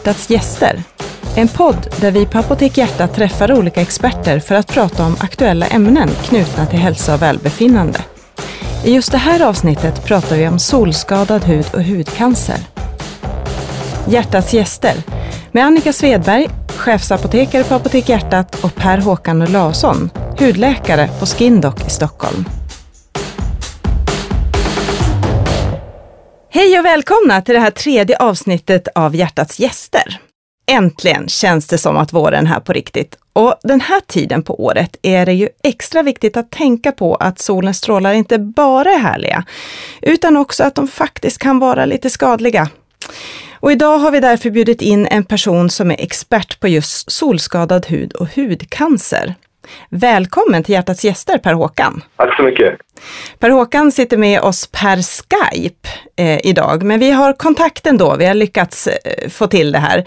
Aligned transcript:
Hjärtats 0.00 0.30
gäster. 0.30 0.82
En 1.36 1.48
podd 1.48 1.94
där 2.00 2.10
vi 2.10 2.26
på 2.26 2.38
Apotek 2.38 2.78
Hjärta 2.78 3.08
träffar 3.08 3.52
olika 3.52 3.80
experter 3.80 4.38
för 4.40 4.54
att 4.54 4.66
prata 4.66 5.06
om 5.06 5.16
aktuella 5.20 5.66
ämnen 5.66 6.08
knutna 6.08 6.66
till 6.66 6.78
hälsa 6.78 7.14
och 7.14 7.22
välbefinnande. 7.22 7.98
I 8.84 8.94
just 8.94 9.12
det 9.12 9.18
här 9.18 9.42
avsnittet 9.42 10.04
pratar 10.04 10.36
vi 10.36 10.48
om 10.48 10.58
solskadad 10.58 11.44
hud 11.44 11.66
och 11.72 11.82
hudcancer. 11.82 12.58
Hjärtats 14.08 14.52
gäster 14.52 14.94
med 15.52 15.64
Annika 15.64 15.92
Svedberg, 15.92 16.48
chefsapotekare 16.76 17.64
på 17.64 17.74
Apotek 17.74 18.08
Hjärtat 18.08 18.64
och 18.64 18.74
Per 18.74 18.98
Håkan 18.98 19.42
Olausson, 19.42 20.10
hudläkare 20.38 21.08
på 21.18 21.26
Skindoc 21.26 21.86
i 21.86 21.90
Stockholm. 21.90 22.44
Hej 26.52 26.78
och 26.78 26.84
välkomna 26.84 27.42
till 27.42 27.54
det 27.54 27.60
här 27.60 27.70
tredje 27.70 28.16
avsnittet 28.16 28.88
av 28.94 29.16
Hjärtats 29.16 29.58
gäster. 29.58 30.20
Äntligen 30.66 31.28
känns 31.28 31.66
det 31.66 31.78
som 31.78 31.96
att 31.96 32.12
våren 32.12 32.46
är 32.46 32.50
här 32.50 32.60
på 32.60 32.72
riktigt. 32.72 33.18
Och 33.32 33.54
den 33.62 33.80
här 33.80 34.00
tiden 34.00 34.42
på 34.42 34.64
året 34.64 34.96
är 35.02 35.26
det 35.26 35.32
ju 35.32 35.48
extra 35.62 36.02
viktigt 36.02 36.36
att 36.36 36.50
tänka 36.50 36.92
på 36.92 37.14
att 37.14 37.38
solens 37.38 37.78
strålar 37.78 38.12
inte 38.12 38.38
bara 38.38 38.90
är 38.90 38.98
härliga, 38.98 39.44
utan 40.02 40.36
också 40.36 40.64
att 40.64 40.74
de 40.74 40.88
faktiskt 40.88 41.38
kan 41.38 41.58
vara 41.58 41.84
lite 41.84 42.10
skadliga. 42.10 42.68
Och 43.52 43.72
idag 43.72 43.98
har 43.98 44.10
vi 44.10 44.20
därför 44.20 44.50
bjudit 44.50 44.82
in 44.82 45.06
en 45.06 45.24
person 45.24 45.70
som 45.70 45.90
är 45.90 46.00
expert 46.00 46.60
på 46.60 46.68
just 46.68 47.12
solskadad 47.12 47.86
hud 47.86 48.12
och 48.12 48.34
hudcancer. 48.34 49.34
Välkommen 49.90 50.62
till 50.62 50.74
Hjärtats 50.74 51.04
gäster 51.04 51.38
Per 51.38 51.52
Håkan. 51.52 52.02
Tack 52.16 52.36
så 52.36 52.42
mycket. 52.42 52.78
Per 53.38 53.50
Håkan 53.50 53.92
sitter 53.92 54.16
med 54.16 54.40
oss 54.40 54.66
per 54.66 54.96
Skype 55.02 55.88
eh, 56.16 56.46
idag, 56.46 56.82
men 56.82 57.00
vi 57.00 57.10
har 57.10 57.32
kontakt 57.32 57.86
ändå. 57.86 58.16
Vi 58.18 58.26
har 58.26 58.34
lyckats 58.34 58.86
eh, 58.86 59.28
få 59.28 59.46
till 59.46 59.72
det 59.72 59.78
här. 59.78 60.04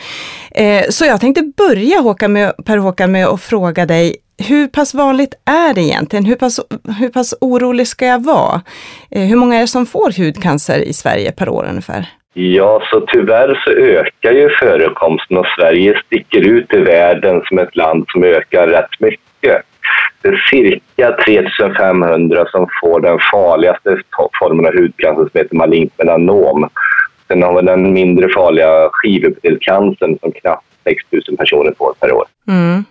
Eh, 0.51 0.83
så 0.89 1.05
jag 1.05 1.21
tänkte 1.21 1.51
börja 1.57 1.99
Håkan 1.99 2.33
med, 2.33 2.53
Per 2.65 2.77
Håkan 2.77 3.11
med 3.11 3.27
att 3.27 3.41
fråga 3.41 3.85
dig, 3.85 4.15
hur 4.49 4.67
pass 4.67 4.93
vanligt 4.93 5.33
är 5.45 5.73
det 5.73 5.81
egentligen? 5.81 6.25
Hur 6.25 6.35
pass, 6.35 6.59
hur 6.99 7.09
pass 7.09 7.33
orolig 7.41 7.87
ska 7.87 8.05
jag 8.05 8.23
vara? 8.23 8.61
Eh, 9.11 9.21
hur 9.21 9.35
många 9.35 9.55
är 9.55 9.61
det 9.61 9.67
som 9.67 9.85
får 9.85 10.23
hudcancer 10.23 10.79
i 10.79 10.93
Sverige 10.93 11.31
per 11.31 11.49
år 11.49 11.65
ungefär? 11.69 12.05
Ja, 12.33 12.81
så 12.91 13.01
tyvärr 13.01 13.61
så 13.65 13.71
ökar 13.71 14.31
ju 14.31 14.49
förekomsten 14.49 15.37
och 15.37 15.45
Sverige 15.57 16.01
sticker 16.05 16.47
ut 16.47 16.73
i 16.73 16.77
världen 16.77 17.41
som 17.45 17.59
ett 17.59 17.75
land 17.75 18.05
som 18.07 18.23
ökar 18.23 18.67
rätt 18.67 18.99
mycket. 18.99 19.22
Det 20.23 20.29
är 20.29 20.45
cirka 20.49 21.17
3500 21.25 22.45
som 22.51 22.67
får 22.81 22.99
den 22.99 23.19
farligaste 23.31 23.97
formen 24.39 24.65
av 24.65 24.73
hudcancer 24.73 25.29
som 25.31 25.39
heter 25.39 25.55
malignt 25.55 25.93
melanom. 25.97 26.69
Sen 27.27 27.43
har 27.43 27.61
vi 27.61 27.67
den 27.67 27.93
mindre 27.93 28.29
farliga 28.29 28.89
skivepitelcancern 28.91 30.17
som 30.19 30.31
knappt 30.31 30.65
6000 30.83 31.37
personer 31.37 31.73
får 31.77 31.93
per 31.99 32.11
år. 32.11 32.25
Mm. 32.47 32.83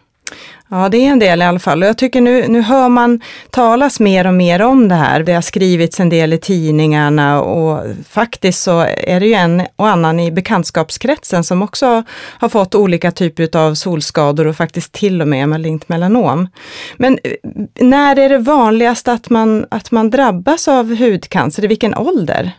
Ja, 0.71 0.89
det 0.89 0.97
är 0.97 1.11
en 1.11 1.19
del 1.19 1.43
i 1.43 1.45
alla 1.45 1.59
fall. 1.59 1.83
Och 1.83 1.89
jag 1.89 1.99
tycker 1.99 2.21
nu, 2.21 2.49
nu 2.49 2.61
hör 2.61 2.89
man 2.89 3.21
talas 3.51 4.01
mer 4.01 4.27
och 4.27 4.35
mer 4.35 4.63
om 4.63 4.89
det 4.89 4.95
här. 4.95 5.23
Det 5.23 5.33
har 5.33 5.41
skrivits 5.41 6.01
en 6.01 6.09
del 6.09 6.33
i 6.33 6.39
tidningarna 6.39 7.43
och 7.43 7.85
faktiskt 8.09 8.63
så 8.63 8.87
är 8.97 9.21
det 9.21 9.27
ju 9.27 9.35
en 9.35 9.63
och 9.77 9.89
annan 9.89 10.21
i 10.21 10.33
bekantskapskretsen 10.33 11.45
som 11.45 11.63
också 11.63 12.03
har 12.39 12.49
fått 12.49 12.75
olika 12.75 13.11
typer 13.11 13.57
av 13.57 13.75
solskador 13.75 14.47
och 14.47 14.57
faktiskt 14.57 14.93
till 14.93 15.21
och 15.23 15.29
med 15.29 15.49
malignt 15.49 15.89
melanom. 15.89 16.49
Men 16.97 17.19
eh, 17.25 17.33
när 17.81 18.19
är 18.19 18.29
det 18.29 18.39
vanligast 18.39 19.09
att 19.09 19.31
man, 19.31 19.67
att 19.71 19.91
man 19.91 20.11
drabbas 20.11 20.69
av 20.69 20.97
hudcancer? 20.97 21.65
I 21.65 21.67
vilken 21.67 21.95
ålder? 21.95 22.51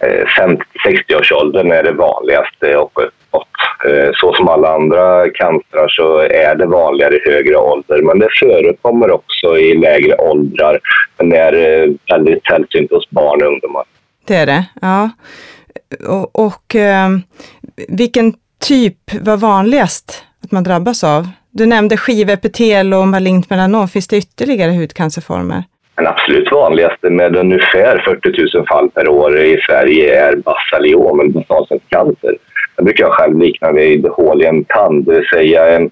Eh, 0.00 0.26
60-årsåldern 0.86 1.72
är 1.72 1.82
det 1.82 1.92
vanligaste 1.92 2.70
eh, 2.70 2.76
och 2.76 2.98
uppåt. 2.98 3.48
Eh, 3.84 4.10
så 4.14 4.34
som 4.34 4.48
alla 4.48 4.74
andra 4.74 5.30
cancrar 5.30 5.88
så 5.88 6.18
är 6.18 6.54
det 6.54 6.66
vanligare 6.66 7.16
i 7.16 7.30
högre 7.30 7.56
ålder 7.56 8.02
men 8.02 8.18
det 8.18 8.28
förekommer 8.40 9.10
också 9.10 9.58
i 9.58 9.74
lägre 9.74 10.14
åldrar 10.16 10.80
men 11.18 11.30
det 11.30 11.36
är 11.36 11.82
eh, 11.82 11.90
väldigt 12.12 12.46
sällsynt 12.46 12.90
hos 12.90 13.10
barn 13.10 13.42
och 13.42 13.48
ungdomar. 13.48 13.84
Det 14.26 14.34
är 14.34 14.46
det, 14.46 14.64
ja. 14.80 15.10
Och, 16.08 16.46
och 16.46 16.74
eh, 16.74 17.08
vilken 17.88 18.34
typ 18.68 18.96
var 19.20 19.36
vanligast 19.36 20.24
att 20.44 20.52
man 20.52 20.64
drabbas 20.64 21.04
av? 21.04 21.28
Du 21.50 21.66
nämnde 21.66 21.96
skivepitel 21.96 22.94
och 22.94 23.08
malignt 23.08 23.50
melanom. 23.50 23.88
Finns 23.88 24.08
det 24.08 24.16
ytterligare 24.16 24.70
hudcancerformer? 24.70 25.64
Den 25.94 26.06
absolut 26.06 26.52
vanligaste 26.52 27.10
med 27.10 27.36
ungefär 27.36 27.98
40 27.98 28.56
000 28.56 28.66
fall 28.66 28.90
per 28.90 29.08
år 29.08 29.38
i 29.38 29.60
Sverige 29.66 30.26
är 30.26 30.36
basaliom, 30.36 31.20
en 31.20 31.32
basalcellscancer. 31.32 32.36
Den 32.76 32.84
brukar 32.84 33.04
jag 33.04 33.12
själv 33.12 33.38
likna 33.38 33.72
vid 33.72 34.06
hål 34.06 34.42
i 34.42 34.46
en 34.46 34.64
tand, 34.64 35.04
det 35.04 35.14
vill 35.14 35.28
säga 35.28 35.76
en 35.76 35.90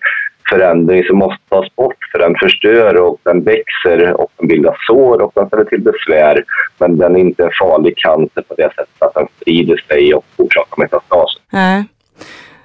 förändring 0.49 1.05
som 1.05 1.19
måste 1.19 1.49
tas 1.49 1.77
bort 1.77 1.97
för 2.12 2.19
den 2.19 2.34
förstör 2.41 2.97
och 2.97 3.21
den 3.22 3.43
växer 3.43 4.21
och 4.21 4.33
den 4.37 4.49
bildar 4.49 4.77
sår 4.87 5.22
och 5.22 5.33
den 5.34 5.47
ställer 5.47 5.65
till 5.65 5.81
besvär. 5.81 6.44
Men 6.78 6.99
den 6.99 7.16
är 7.16 7.21
inte 7.21 7.44
en 7.44 7.53
farlig 7.61 7.97
cancer 7.97 8.43
på 8.43 8.55
det 8.55 8.69
sättet 8.69 9.03
att 9.03 9.15
den 9.15 9.27
sprider 9.41 9.84
sig 9.89 10.15
och 10.15 10.25
orsakar 10.37 10.83
metastaser. 10.83 11.43
Nej. 11.50 11.84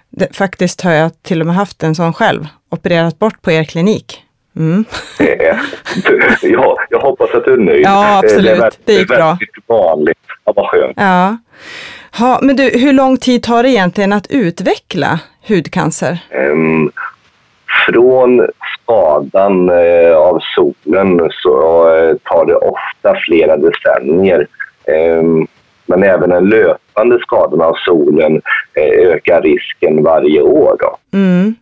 Det, 0.10 0.36
faktiskt 0.36 0.82
har 0.82 0.92
jag 0.92 1.24
till 1.24 1.42
och 1.42 1.48
med 1.48 1.56
haft 1.56 1.84
en 1.84 1.96
sån 1.96 2.14
själv, 2.14 2.48
opererat 2.70 3.20
bort 3.20 3.42
på 3.42 3.52
er 3.52 3.64
klinik. 3.64 4.24
Mm. 4.56 4.86
ja, 6.42 6.78
jag 6.90 7.00
hoppas 7.00 7.32
att 7.34 7.46
du 7.46 7.54
är 7.54 7.58
nöjd. 7.58 7.86
Ja, 7.86 8.20
absolut. 8.24 8.46
Det, 8.46 8.52
är 8.52 8.60
väldigt, 8.60 8.86
det 8.86 8.94
gick 8.94 9.08
bra. 9.08 9.18
Det 9.18 9.24
är 9.24 9.30
väldigt 9.30 9.68
vanligt. 9.68 10.18
Ja, 10.46 10.54
vad 10.56 10.68
skönt. 10.68 10.94
Ja. 10.98 11.38
Ha, 12.20 12.40
men 12.42 12.56
du, 12.56 12.64
hur 12.64 12.94
lång 12.94 13.18
tid 13.18 13.44
tar 13.44 13.64
det 13.64 13.70
egentligen 13.70 14.14
att 14.14 14.28
utveckla 14.30 15.20
hudcancer? 15.48 16.20
Um, 16.52 16.92
från 17.88 18.48
skadan 18.74 19.70
uh, 19.70 20.18
av 20.18 20.40
solen 20.56 21.30
så 21.32 21.88
uh, 21.90 22.16
tar 22.24 22.46
det 22.46 22.56
ofta 22.56 23.16
flera 23.26 23.58
decennier. 23.58 24.48
Um, 25.20 25.48
men 25.86 26.04
även 26.04 26.32
en 26.32 26.50
löpande 26.50 27.20
skada 27.20 27.66
av 27.66 27.76
solen 27.86 28.36
uh, 28.78 29.12
ökar 29.14 29.42
risken 29.42 30.04
varje 30.04 30.42
år. 30.42 30.78
Då. 30.80 31.18
Mm. 31.18 31.56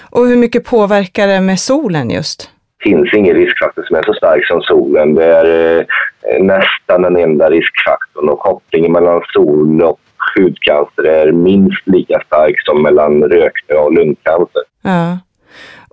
Och 0.00 0.26
hur 0.26 0.36
mycket 0.36 0.64
påverkar 0.64 1.26
det 1.26 1.40
med 1.40 1.60
solen 1.60 2.10
just? 2.10 2.50
Det 2.82 2.88
finns 2.90 3.14
ingen 3.14 3.36
riskfaktor 3.36 3.82
som 3.82 3.96
är 3.96 4.02
så 4.02 4.14
stark 4.14 4.46
som 4.46 4.62
solen. 4.62 5.14
Det 5.14 5.24
är 5.24 5.78
eh, 5.78 6.42
nästan 6.42 7.02
den 7.02 7.16
enda 7.16 7.50
riskfaktorn 7.50 8.28
och 8.28 8.38
kopplingen 8.38 8.92
mellan 8.92 9.22
sol 9.32 9.82
och 9.82 10.00
hudcancer 10.36 11.04
är 11.04 11.32
minst 11.32 11.86
lika 11.86 12.20
stark 12.26 12.60
som 12.60 12.82
mellan 12.82 13.22
rökning 13.22 13.78
och 13.78 13.92
lungcancer. 13.92 14.62
Ja. 14.82 15.18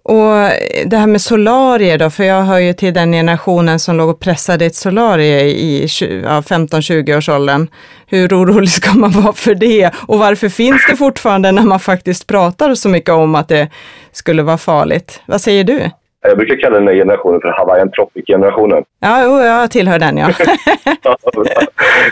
Och 0.04 0.52
det 0.86 0.98
här 0.98 1.08
med 1.08 1.22
solarier 1.22 1.98
då, 1.98 2.10
för 2.10 2.24
jag 2.24 2.42
hör 2.42 2.58
ju 2.60 2.74
till 2.74 2.94
den 2.94 3.12
generationen 3.12 3.80
som 3.80 3.98
låg 3.98 4.10
och 4.10 4.20
pressade 4.20 4.66
ett 4.66 4.76
solarie 4.76 5.42
i 5.42 5.86
15-20 5.86 7.18
års 7.18 7.30
åldern. 7.30 7.68
Hur 8.08 8.28
orolig 8.28 8.70
ska 8.70 8.94
man 8.94 9.12
vara 9.12 9.34
för 9.34 9.56
det? 9.56 9.92
Och 10.08 10.20
varför 10.20 10.50
finns 10.50 10.88
det 10.90 10.96
fortfarande 10.96 11.52
när 11.52 11.64
man 11.64 11.80
faktiskt 11.80 12.28
pratar 12.28 12.76
så 12.76 12.90
mycket 12.90 13.10
om 13.10 13.36
att 13.36 13.48
det 13.48 13.70
skulle 14.12 14.44
vara 14.44 14.58
farligt? 14.58 15.22
Vad 15.26 15.42
säger 15.42 15.64
du? 15.64 15.90
Jag 16.22 16.38
brukar 16.38 16.56
kalla 16.56 16.80
den 16.80 16.88
här 16.88 16.96
generationen 16.96 17.42
för 17.42 17.50
Hawaiian 17.50 17.92
Tropic-generationen. 17.92 18.84
Ja, 19.00 19.24
jo, 19.24 19.40
jag 19.40 19.72
tillhör 19.72 20.00
den 20.00 20.18
ja. 20.18 20.30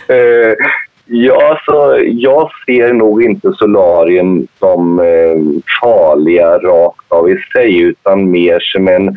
Eh, 0.07 0.55
Ja, 1.09 1.59
så 1.65 1.99
jag 2.05 2.49
ser 2.65 2.93
nog 2.93 3.23
inte 3.23 3.53
solarien 3.53 4.47
som 4.59 4.99
eh, 4.99 5.61
farliga 5.81 6.57
rakt 6.57 7.11
av 7.11 7.29
i 7.29 7.37
sig 7.53 7.79
utan 7.79 8.31
mer 8.31 8.59
som 8.59 8.87
en 8.87 9.07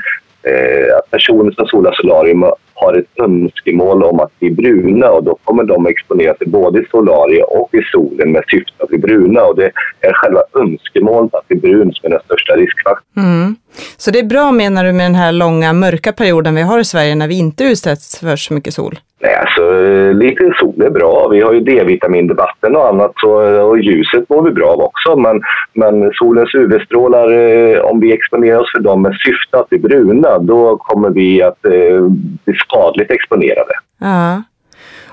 eh, 0.43 0.97
att 0.99 1.11
personer 1.11 1.53
som 1.53 1.67
solar 1.67 1.93
solarium 1.93 2.45
har 2.75 2.95
ett 2.95 3.21
önskemål 3.25 4.03
om 4.03 4.21
att 4.21 4.39
bli 4.39 4.51
bruna 4.51 5.11
och 5.11 5.25
då 5.25 5.39
kommer 5.45 5.65
de 5.65 5.87
exponera 5.87 6.35
sig 6.35 6.47
både 6.47 6.81
i 6.81 6.87
solarium 6.91 7.47
och 7.49 7.75
i 7.75 7.83
solen 7.93 8.33
med 8.33 8.45
syfte 8.51 8.73
att 8.79 8.89
bli 8.89 8.99
bruna 8.99 9.43
och 9.43 9.57
det 9.57 9.71
är 10.01 10.13
själva 10.13 10.41
önskemålet 10.55 11.35
att 11.35 11.49
bli 11.49 11.57
brun 11.57 11.93
som 11.93 12.07
är 12.07 12.11
den 12.11 12.25
största 12.25 12.57
riskfaktorn. 12.57 13.25
Mm. 13.25 13.57
Så 13.97 14.11
det 14.11 14.19
är 14.19 14.25
bra 14.25 14.53
menar 14.53 14.85
du 14.85 14.93
med 14.93 15.07
den 15.07 15.15
här 15.15 15.33
långa 15.33 15.73
mörka 15.73 16.13
perioden 16.13 16.55
vi 16.55 16.63
har 16.63 16.79
i 16.79 16.85
Sverige 16.85 17.15
när 17.15 17.29
vi 17.29 17.39
inte 17.39 17.65
utsätts 17.65 18.21
för 18.21 18.37
så 18.37 18.55
mycket 18.55 18.75
sol? 18.75 18.99
Nej, 19.23 19.35
alltså 19.35 19.73
lite 20.13 20.53
sol 20.61 20.83
är 20.83 20.91
bra. 20.91 21.29
Vi 21.29 21.41
har 21.41 21.53
ju 21.53 21.61
D-vitamindebatten 21.61 22.77
och 22.77 22.89
annat 22.89 23.13
så, 23.17 23.31
och 23.63 23.79
ljuset 23.79 24.29
mår 24.29 24.43
vi 24.43 24.51
bra 24.51 24.71
av 24.71 24.81
också. 24.81 25.17
Men, 25.17 25.43
men 25.73 26.13
solens 26.15 26.55
UV-strålar, 26.55 27.31
eh, 27.33 27.81
om 27.81 28.01
vi 28.01 28.13
exponerar 28.13 28.59
oss 28.59 28.73
för 28.73 28.81
dem 28.81 29.03
med 29.03 29.15
syfte 29.15 29.59
att 29.59 29.69
bli 29.69 29.79
bruna, 29.79 30.39
då 30.39 30.77
kommer 30.77 31.11
vi 31.11 31.43
att 31.43 31.65
eh, 31.65 32.01
bli 32.45 32.55
skadligt 32.55 33.11
exponerade. 33.11 33.73
Ja. 33.99 34.43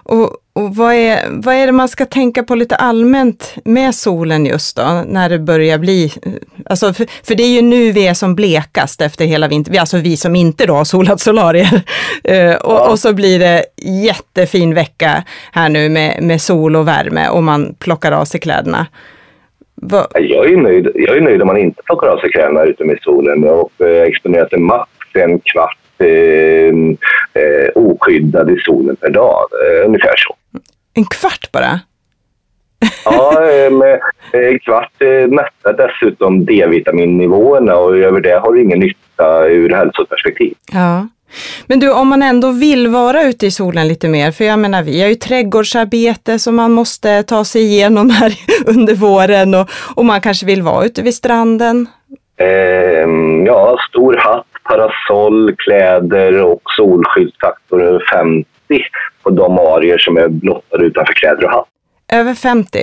Och, 0.03 0.29
och 0.57 0.75
vad, 0.75 0.93
är, 0.93 1.19
vad 1.29 1.55
är 1.55 1.65
det 1.65 1.71
man 1.71 1.87
ska 1.87 2.05
tänka 2.05 2.43
på 2.43 2.55
lite 2.55 2.75
allmänt 2.75 3.55
med 3.65 3.95
solen 3.95 4.45
just 4.45 4.77
då, 4.77 5.03
när 5.07 5.29
det 5.29 5.39
börjar 5.39 5.77
bli, 5.77 6.11
alltså 6.65 6.93
för, 6.93 7.05
för 7.27 7.35
det 7.35 7.43
är 7.43 7.55
ju 7.55 7.61
nu 7.61 7.91
vi 7.91 8.07
är 8.07 8.13
som 8.13 8.35
blekast 8.35 9.01
efter 9.01 9.25
hela 9.25 9.47
vintern, 9.47 9.79
alltså 9.79 9.97
vi 9.97 10.17
som 10.17 10.35
inte 10.35 10.65
då 10.65 10.73
har 10.73 10.85
solat 10.85 11.19
solarier. 11.19 11.67
Eh, 12.23 12.55
och, 12.55 12.91
och, 12.91 12.99
så 12.99 13.13
blir 13.13 13.39
det 13.39 13.65
jättefin 14.05 14.73
vecka 14.73 15.23
här 15.51 15.69
nu 15.69 15.89
med, 15.89 16.23
med 16.23 16.41
sol 16.41 16.75
och 16.75 16.87
värme 16.87 17.29
och 17.29 17.43
man 17.43 17.75
plockar 17.79 18.11
av 18.11 18.25
sig 18.25 18.39
kläderna. 18.39 18.87
Va? 19.75 20.07
Jag 20.13 20.51
är, 20.51 20.57
nöjd. 20.57 20.87
jag 20.95 21.17
är 21.17 21.21
nöjd 21.21 21.41
om 21.41 21.47
man 21.47 21.57
inte 21.57 21.81
plockar 21.83 22.07
av 22.07 22.17
sig 22.17 22.31
kläderna 22.31 22.63
ute 22.63 22.83
med 22.83 22.97
solen 23.01 23.43
och 23.43 23.81
eh, 23.81 24.03
exponerar 24.03 24.49
sig 24.49 24.59
max 24.59 24.89
en 25.13 25.39
kvart 25.39 25.77
eh, 25.97 26.73
eh, 27.41 27.69
oskyddad 27.75 28.51
i 28.51 28.59
solen 28.59 28.95
per 28.95 29.09
dag. 29.09 29.41
Eh, 29.65 29.85
ungefär 29.85 30.15
så. 30.17 30.35
En 30.97 31.05
kvart 31.05 31.51
bara? 31.51 31.79
ja, 33.05 33.49
eh, 33.49 33.71
med 33.71 33.99
en 34.31 34.59
kvart 34.59 35.01
eh, 35.01 35.27
mättar 35.27 35.73
dessutom 35.73 36.45
D-vitaminnivåerna 36.45 37.75
och 37.75 37.97
över 37.97 38.21
det 38.21 38.39
har 38.39 38.53
du 38.53 38.61
ingen 38.61 38.79
nytta 38.79 39.47
ur 39.47 39.69
hälsoperspektiv. 39.69 40.53
Ja. 40.71 41.07
Men 41.67 41.79
du, 41.79 41.93
om 41.93 42.07
man 42.07 42.21
ändå 42.23 42.51
vill 42.51 42.87
vara 42.87 43.23
ute 43.23 43.45
i 43.45 43.51
solen 43.51 43.87
lite 43.87 44.07
mer, 44.07 44.31
för 44.31 44.43
jag 44.43 44.59
menar 44.59 44.83
vi 44.83 45.01
har 45.01 45.09
ju 45.09 45.15
trädgårdsarbete 45.15 46.39
som 46.39 46.55
man 46.55 46.71
måste 46.71 47.23
ta 47.23 47.45
sig 47.45 47.61
igenom 47.61 48.09
här 48.09 48.33
under 48.65 48.95
våren 48.95 49.55
och, 49.55 49.69
och 49.95 50.05
man 50.05 50.21
kanske 50.21 50.45
vill 50.45 50.61
vara 50.61 50.85
ute 50.85 51.01
vid 51.01 51.13
stranden. 51.13 51.87
Eh, 52.37 53.09
ja, 53.45 53.77
stor 53.89 54.17
hatt, 54.17 54.45
parasoll, 54.63 55.55
kläder 55.57 56.43
och 56.43 56.61
solskyddsfaktor 56.77 58.03
50 58.13 58.49
på 59.23 59.29
de 59.29 59.59
arier 59.59 59.97
som 59.97 60.17
är 60.17 60.27
blottade 60.27 60.85
utanför 60.85 61.13
kläder 61.13 61.43
och 61.45 61.51
hatt. 61.51 61.67
Över 62.13 62.33
50? 62.33 62.79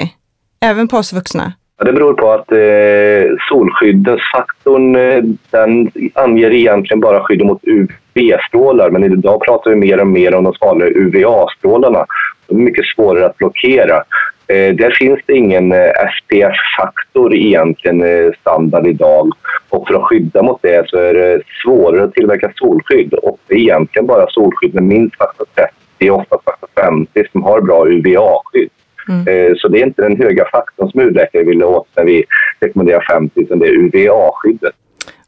Även 0.61 0.89
på 0.89 0.97
oss 0.97 1.13
vuxna? 1.13 1.53
Ja, 1.79 1.85
det 1.85 1.93
beror 1.93 2.15
på 2.15 2.33
att 2.33 2.53
eh, 2.53 3.37
solskyddsfaktorn 3.49 4.97
eh, 4.97 5.23
den 5.51 5.91
anger 6.15 6.51
egentligen 6.51 7.01
bara 7.01 7.21
skydd 7.21 7.45
mot 7.45 7.63
UV-strålar 7.65 8.91
men 8.91 9.05
idag 9.05 9.43
pratar 9.45 9.71
vi 9.71 9.77
mer 9.77 10.01
och 10.01 10.07
mer 10.07 10.35
om 10.35 10.45
de 10.45 10.55
smalare 10.55 10.91
UVA-strålarna. 10.91 12.07
De 12.47 12.57
är 12.57 12.63
mycket 12.63 12.87
svårare 12.87 13.27
att 13.27 13.37
blockera. 13.37 14.03
Eh, 14.47 14.75
där 14.75 14.91
finns 14.91 15.21
det 15.27 15.33
ingen 15.33 15.73
eh, 15.73 15.91
SPF-faktor 16.19 17.35
egentligen 17.35 18.03
eh, 18.03 18.33
standard 18.41 18.87
idag 18.87 19.33
och 19.69 19.89
för 19.89 19.95
att 19.95 20.03
skydda 20.03 20.43
mot 20.43 20.63
det 20.63 20.89
så 20.89 20.97
är 20.97 21.15
det 21.15 21.43
svårare 21.63 22.05
att 22.05 22.15
tillverka 22.15 22.53
solskydd 22.55 23.15
och 23.15 23.39
det 23.47 23.55
är 23.55 23.59
egentligen 23.59 24.07
bara 24.07 24.27
solskydd 24.29 24.75
med 24.75 24.83
minst 24.83 25.17
faktor 25.17 25.47
30 25.99 26.11
och 26.11 26.19
ofta 26.19 26.39
faktor 26.45 26.69
50 26.83 27.25
som 27.33 27.43
har 27.43 27.61
bra 27.61 27.89
UVA-skydd. 27.89 28.71
Mm. 29.09 29.57
Så 29.57 29.69
det 29.69 29.81
är 29.81 29.87
inte 29.87 30.03
den 30.03 30.17
höga 30.17 30.45
faktorn 30.53 30.91
som 30.91 31.01
hudläkare 31.01 31.45
vill 31.45 31.63
åt 31.63 31.89
när 31.97 32.05
vi 32.05 32.25
rekommenderar 32.61 33.05
50, 33.11 33.41
utan 33.41 33.59
det 33.59 33.67
är 33.67 33.73
UVA-skyddet. 33.73 34.75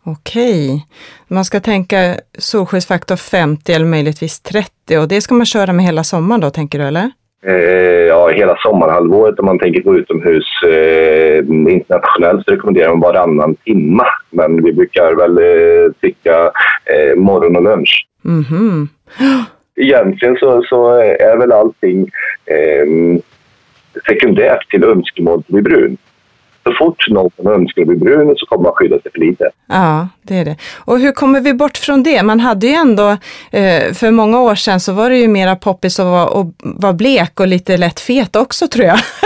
Okej, 0.05 0.87
man 1.29 1.45
ska 1.45 1.61
tänka 1.61 2.17
solskyddsfaktor 2.39 3.17
50 3.17 3.73
eller 3.73 3.87
möjligtvis 3.87 4.41
30 4.41 4.99
och 4.99 5.09
det 5.09 5.21
ska 5.21 5.35
man 5.35 5.47
köra 5.47 5.73
med 5.73 5.85
hela 5.85 6.05
sommaren 6.05 6.41
då, 6.41 6.51
tänker 6.51 6.79
du 6.79 6.85
eller? 6.85 7.11
Eh, 7.49 8.07
ja, 8.09 8.29
hela 8.29 8.57
sommarhalvåret 8.57 9.39
om 9.39 9.47
man 9.47 9.59
tänker 9.59 9.83
gå 9.83 9.97
utomhus. 9.97 10.63
Eh, 10.63 11.39
internationellt 11.49 12.45
så 12.45 12.51
rekommenderar 12.51 12.89
man 12.89 13.01
varannan 13.01 13.55
timma, 13.55 14.07
men 14.31 14.65
vi 14.65 14.73
brukar 14.73 15.15
väl 15.15 15.39
eh, 15.39 15.93
tycka 16.01 16.51
eh, 16.85 17.17
morgon 17.17 17.57
och 17.57 17.63
lunch. 17.63 18.07
Mm 18.25 18.43
-hmm. 18.43 18.87
Egentligen 19.77 20.37
så, 20.37 20.63
så 20.63 20.91
är 20.99 21.37
väl 21.37 21.53
allting 21.53 22.11
eh, 22.47 23.21
sekundärt 24.09 24.71
till 24.71 24.85
önskemål 24.85 25.39
att 25.39 25.47
bli 25.47 25.63
brun. 25.63 25.97
Så 26.67 26.73
fort 26.73 27.09
någon 27.09 27.47
önskar 27.47 27.85
bli 27.85 27.97
brun 27.97 28.35
så 28.37 28.47
kommer 28.47 28.63
man 28.63 28.73
skydda 28.73 29.01
sig 29.01 29.13
för 29.13 29.21
lite. 29.21 29.51
Ja, 29.69 30.09
det 30.23 30.35
är 30.35 30.45
det. 30.45 30.57
Och 30.85 30.99
hur 30.99 31.13
kommer 31.13 31.41
vi 31.41 31.55
bort 31.55 31.77
från 31.77 32.03
det? 32.03 32.23
Man 32.23 32.41
hade 32.41 32.67
ju 32.67 32.73
ändå, 32.73 33.11
eh, 33.51 33.93
för 33.95 34.11
många 34.11 34.41
år 34.41 34.55
sedan 34.55 34.81
så 34.81 34.93
var 34.93 35.11
det 35.11 35.17
ju 35.17 35.29
mera 35.29 35.57
poppis 35.57 36.01
att 36.01 36.07
vara, 36.07 36.47
vara 36.63 36.93
blek 36.93 37.41
och 37.41 37.47
lite 37.47 37.77
lätt 37.77 38.01
fet 38.01 38.37
också 38.37 38.69
tror 38.69 38.87
jag. 38.87 38.97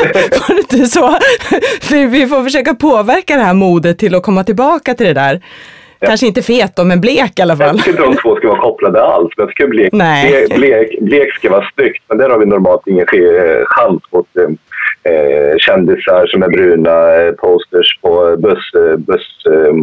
var 0.49 0.55
det 0.55 0.75
inte 0.75 0.87
så? 0.87 1.17
vi 1.91 2.27
får 2.27 2.43
försöka 2.43 2.75
påverka 2.75 3.37
det 3.37 3.43
här 3.43 3.55
modet 3.55 3.99
till 3.99 4.15
att 4.15 4.23
komma 4.23 4.45
tillbaka 4.45 4.95
till 4.95 5.07
det 5.07 5.15
där. 5.15 5.41
Ja. 6.01 6.09
Kanske 6.09 6.27
inte 6.27 6.43
fet 6.43 6.77
då, 6.77 6.85
men 6.85 7.01
blek 7.01 7.39
i 7.39 7.43
alla 7.43 7.57
fall. 7.57 7.67
Jag 7.67 7.77
tycker 7.77 7.91
inte 7.91 8.03
de 8.03 8.17
två 8.17 8.37
ska 8.37 8.49
vara 8.49 8.61
kopplade 8.61 9.03
alls. 9.03 9.33
Jag 9.37 9.49
tycker 9.49 9.67
blek, 9.67 9.91
blek, 9.93 10.57
blek, 10.57 11.01
blek 11.01 11.35
ska 11.35 11.51
vara 11.51 11.65
snyggt. 11.75 12.05
Men 12.09 12.19
där 12.19 12.31
har 12.31 12.39
vi 12.39 12.47
normalt 12.47 12.87
ingen 12.87 13.07
chans 13.67 14.03
mot 14.11 14.27
eh, 15.03 15.13
eh, 15.13 15.57
kändisar 15.59 16.27
som 16.27 16.43
är 16.43 16.49
bruna, 16.49 17.13
eh, 17.17 17.33
posters 17.33 17.99
på 18.03 18.37
buss, 18.39 18.75
eh, 18.75 18.97
buss 18.97 19.47
eh, 19.47 19.75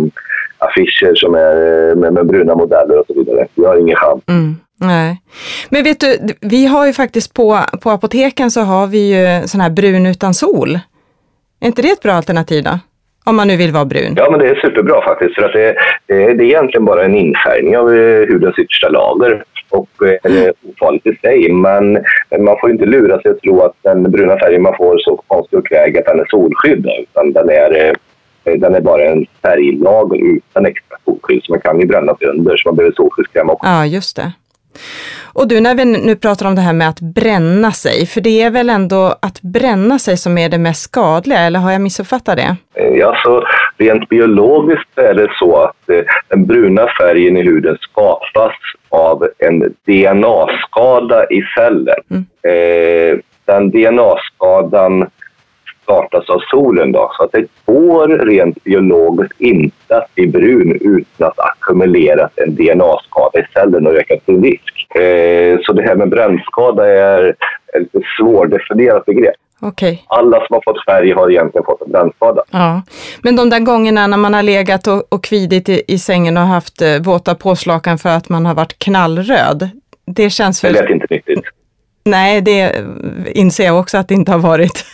affischer 0.57 1.15
som 1.15 1.36
är 1.36 1.95
med, 1.95 2.13
med, 2.13 2.25
bruna 2.25 2.56
modeller 2.56 3.00
och 3.00 3.06
så 3.07 3.13
vidare. 3.13 3.48
Vi 3.56 3.65
har 3.65 3.77
ingen 3.77 3.95
chans. 3.95 4.24
Mm. 4.27 4.56
Nej. 4.80 5.21
Men 5.69 5.83
vet 5.83 6.00
du, 6.00 6.18
vi 6.42 6.65
har 6.65 6.88
ju 6.88 6.94
faktiskt 6.94 7.33
på, 7.33 7.59
på 7.81 7.89
apoteken 7.89 8.51
så 8.51 8.62
har 8.62 8.88
vi 8.88 9.15
ju 9.15 9.48
sån 9.48 9.62
här 9.62 9.69
brun 9.69 10.06
utan 10.06 10.33
sol. 10.33 10.80
Är 11.62 11.68
inte 11.68 11.81
det 11.81 11.89
ett 11.89 12.01
bra 12.01 12.13
alternativ 12.13 12.63
då? 12.63 12.80
Om 13.25 13.36
man 13.36 13.48
nu 13.48 13.56
vill 13.57 13.71
vara 13.71 13.86
brun. 13.86 14.13
Ja, 14.18 14.27
men 14.31 14.39
det 14.39 14.50
är 14.50 14.56
superbra 14.56 15.01
faktiskt. 15.01 15.36
För 15.36 15.44
att 15.44 15.54
det, 15.54 15.75
det, 16.06 16.33
det 16.33 16.44
är 16.44 16.48
egentligen 16.48 16.86
bara 16.86 17.06
en 17.06 17.15
infärgning 17.15 17.77
av 17.77 17.94
eh, 17.94 18.27
hudens 18.27 18.59
yttersta 18.59 18.89
lager 18.89 19.44
och 19.69 19.89
eh, 20.01 20.17
är 20.23 20.47
eh, 20.47 20.53
ofarligt 20.69 21.07
i 21.07 21.15
sig. 21.15 21.51
Men 21.51 22.05
man 22.39 22.57
får 22.61 22.71
inte 22.71 22.85
lura 22.85 23.21
sig 23.21 23.31
att 23.31 23.41
tro 23.41 23.61
att 23.61 23.75
den 23.81 24.11
bruna 24.11 24.39
färgen 24.39 24.61
man 24.61 24.77
får 24.77 24.97
så 24.97 25.21
konstig 25.27 25.59
och 25.59 25.67
kväg 25.67 25.97
att 25.97 26.05
den 26.05 26.19
är 26.19 26.25
solskydd. 26.29 26.87
Utan 26.99 27.33
den 27.33 27.49
är, 27.49 27.95
eh, 28.43 28.53
den 28.59 28.75
är 28.75 28.81
bara 28.81 29.03
en 29.03 29.25
färglager 29.41 30.35
utan 30.35 30.65
extra 30.65 30.97
solskydd. 31.05 31.43
Så 31.43 31.51
man 31.51 31.61
kan 31.61 31.79
ju 31.79 31.85
bränna 31.85 32.15
sig 32.15 32.27
under 32.27 32.57
så 32.57 32.69
man 32.69 32.75
behöver 32.75 32.95
solskyddskräm 32.95 33.49
också. 33.49 33.67
Ja, 33.67 33.85
just 33.85 34.15
det. 34.15 34.31
Och 35.33 35.47
du, 35.47 35.62
när 35.62 35.75
vi 35.75 35.85
nu 35.85 36.15
pratar 36.15 36.45
om 36.45 36.56
det 36.56 36.62
här 36.62 36.74
med 36.74 36.89
att 36.89 37.00
bränna 37.00 37.71
sig, 37.71 38.06
för 38.06 38.21
det 38.21 38.41
är 38.41 38.51
väl 38.51 38.69
ändå 38.69 39.15
att 39.21 39.41
bränna 39.41 40.00
sig 40.00 40.18
som 40.18 40.38
är 40.38 40.50
det 40.50 40.57
mest 40.57 40.81
skadliga, 40.81 41.39
eller 41.39 41.59
har 41.59 41.71
jag 41.71 41.81
missuppfattat 41.81 42.38
det? 42.38 42.56
Ja, 42.97 43.15
så 43.24 43.44
rent 43.77 44.09
biologiskt 44.09 44.97
är 44.97 45.13
det 45.13 45.27
så 45.39 45.62
att 45.62 45.89
eh, 45.89 46.03
den 46.27 46.45
bruna 46.45 46.88
färgen 47.00 47.38
i 47.38 47.44
huden 47.44 47.77
skapas 47.81 48.53
av 48.89 49.27
en 49.38 49.59
DNA-skada 49.59 51.25
i 51.30 51.41
cellen. 51.56 52.01
Mm. 52.09 52.25
Eh, 52.41 53.19
den 53.45 53.71
DNA-skadan 53.71 55.09
startas 55.87 56.29
av 56.29 56.39
solen. 56.51 56.91
Då. 56.91 57.11
Så 57.17 57.23
att 57.23 57.31
det 57.31 57.45
går 57.65 58.07
rent 58.07 58.63
biologiskt 58.63 59.41
inte 59.41 59.97
att 59.97 60.15
bli 60.15 60.27
brun 60.27 60.77
utan 60.81 61.27
att 61.27 61.39
ackumulera 61.39 62.29
en 62.35 62.55
DNA-skada 62.55 63.39
i 63.39 63.43
cellen 63.53 63.87
och 63.87 63.93
öka 63.93 64.15
sin 64.25 64.43
risk. 64.43 64.95
Eh, 64.95 65.59
så 65.61 65.73
det 65.73 65.81
här 65.81 65.95
med 65.95 66.09
brännskada 66.09 66.87
är 66.87 67.35
ett 67.73 68.03
svårdefinierat 68.17 69.06
begrepp. 69.06 69.35
Okay. 69.61 69.97
Alla 70.07 70.37
som 70.37 70.53
har 70.53 70.61
fått 70.65 70.85
färg 70.85 71.11
har 71.11 71.31
egentligen 71.31 71.65
fått 71.65 71.81
en 71.81 71.91
brännskada. 71.91 72.44
Ja. 72.51 72.81
Men 73.21 73.35
de 73.35 73.49
där 73.49 73.59
gångerna 73.59 74.07
när 74.07 74.17
man 74.17 74.33
har 74.33 74.44
legat 74.44 74.87
och, 74.87 75.03
och 75.13 75.23
kvidit 75.23 75.69
i, 75.69 75.83
i 75.87 75.99
sängen 75.99 76.37
och 76.37 76.44
haft 76.44 76.81
eh, 76.81 76.99
våta 77.01 77.35
påslakan 77.35 77.97
för 77.97 78.09
att 78.09 78.29
man 78.29 78.45
har 78.45 78.56
varit 78.56 78.79
knallröd, 78.79 79.69
det 80.06 80.29
känns 80.29 80.63
väl... 80.63 80.73
Det 80.73 80.81
lät 80.81 80.89
inte 80.89 81.07
nyttigt. 81.09 81.41
Nej, 82.07 82.42
det 82.42 82.76
inser 83.26 83.66
jag 83.66 83.80
också 83.80 83.97
att 83.97 84.07
det 84.07 84.14
inte 84.14 84.31
har 84.31 84.40
varit. 84.40 84.85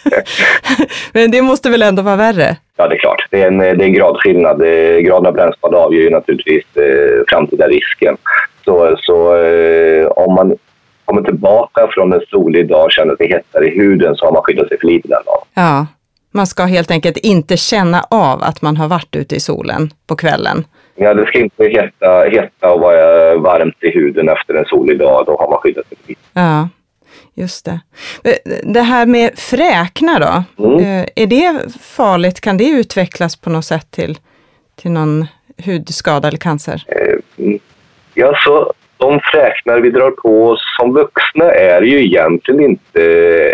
Men 1.13 1.32
det 1.32 1.41
måste 1.41 1.70
väl 1.70 1.82
ändå 1.82 2.01
vara 2.01 2.15
värre? 2.15 2.58
Ja, 2.77 2.88
det 2.88 2.96
är 2.96 3.00
klart. 3.00 3.27
Det 3.32 3.41
är 3.41 3.48
en, 3.48 3.58
det 3.58 3.67
är 3.67 3.82
en 3.82 3.93
gradskillnad. 3.93 4.60
Graden 5.05 5.25
av 5.25 5.34
brännskada 5.34 5.77
avgör 5.77 6.01
ju 6.01 6.10
naturligtvis 6.10 6.77
eh, 6.77 7.24
framtida 7.27 7.67
risken. 7.67 8.17
Så, 8.65 8.96
så 9.00 9.36
eh, 9.36 10.08
om 10.08 10.36
man 10.36 10.58
kommer 11.05 11.22
tillbaka 11.22 11.88
från 11.91 12.13
en 12.13 12.22
solig 12.29 12.67
dag 12.70 12.86
och 12.86 12.91
känner 12.91 13.13
att 13.13 13.20
det 13.20 13.27
hettar 13.27 13.67
i 13.67 13.70
huden 13.70 14.15
så 14.15 14.25
har 14.25 14.32
man 14.32 14.43
skyddat 14.43 14.67
sig 14.67 14.79
för 14.79 14.88
lite 14.88 15.08
den 15.08 15.24
dagen. 15.25 15.46
Ja, 15.53 15.86
man 16.32 16.48
ska 16.48 16.63
helt 16.63 16.91
enkelt 16.91 17.17
inte 17.17 17.58
känna 17.58 18.03
av 18.10 18.43
att 18.43 18.62
man 18.62 18.77
har 18.77 18.88
varit 18.88 19.15
ute 19.15 19.36
i 19.36 19.39
solen 19.39 19.89
på 20.08 20.15
kvällen. 20.15 20.63
Ja, 20.96 21.13
det 21.13 21.25
ska 21.25 21.39
inte 21.39 21.63
hetta, 21.63 22.24
hetta 22.24 22.72
och 22.72 22.79
vara 22.79 23.36
varmt 23.38 23.84
i 23.84 23.89
huden 23.89 24.29
efter 24.29 24.53
en 24.53 24.65
solig 24.65 25.00
dag. 25.00 25.24
Då 25.25 25.38
har 25.39 25.50
man 25.50 25.60
skyddat 25.60 25.88
sig 25.88 25.98
för 25.98 26.08
lite. 26.10 26.22
Ja, 26.34 26.70
Just 27.35 27.65
det. 27.65 27.79
Det 28.63 28.81
här 28.81 29.05
med 29.05 29.39
fräknar 29.39 30.19
då, 30.19 30.63
mm. 30.65 30.79
Eh, 30.79 31.05
är 31.15 31.27
det 31.27 31.73
farligt? 31.81 32.41
Kan 32.41 32.57
det 32.57 32.69
utvecklas 32.69 33.35
på 33.35 33.49
något 33.49 33.65
sätt 33.65 33.91
till, 33.91 34.17
till 34.75 34.91
någon 34.91 35.25
hudskada 35.65 36.27
eller 36.27 36.37
cancer? 36.37 36.83
Eh, 36.87 37.55
ja, 38.13 38.35
så 38.43 38.73
de 38.97 39.19
fräknar 39.23 39.79
vi 39.79 39.89
drar 39.89 40.11
på 40.11 40.47
oss 40.47 40.61
som 40.79 40.93
vuxna 40.93 41.51
är 41.51 41.81
ju 41.81 42.05
egentligen 42.05 42.61
inte 42.61 43.03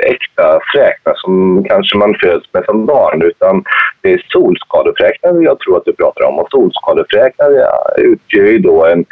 äkta 0.04 0.60
fräknar 0.74 1.14
som 1.16 1.64
kanske 1.70 1.98
man 1.98 2.16
föds 2.22 2.54
med 2.54 2.64
som 2.66 2.86
barn 2.86 3.22
utan 3.22 3.64
det 4.02 4.14
är 4.14 4.26
solskadefräknar 4.30 5.42
jag 5.44 5.60
tror 5.60 5.78
att 5.78 5.86
du 5.86 5.94
pratar 5.94 6.24
om. 6.24 6.40
Och 6.40 6.48
solskadefräknar 6.52 7.50
utgör 7.98 8.46
ju 8.46 8.60
då 8.60 8.86
en 8.86 9.06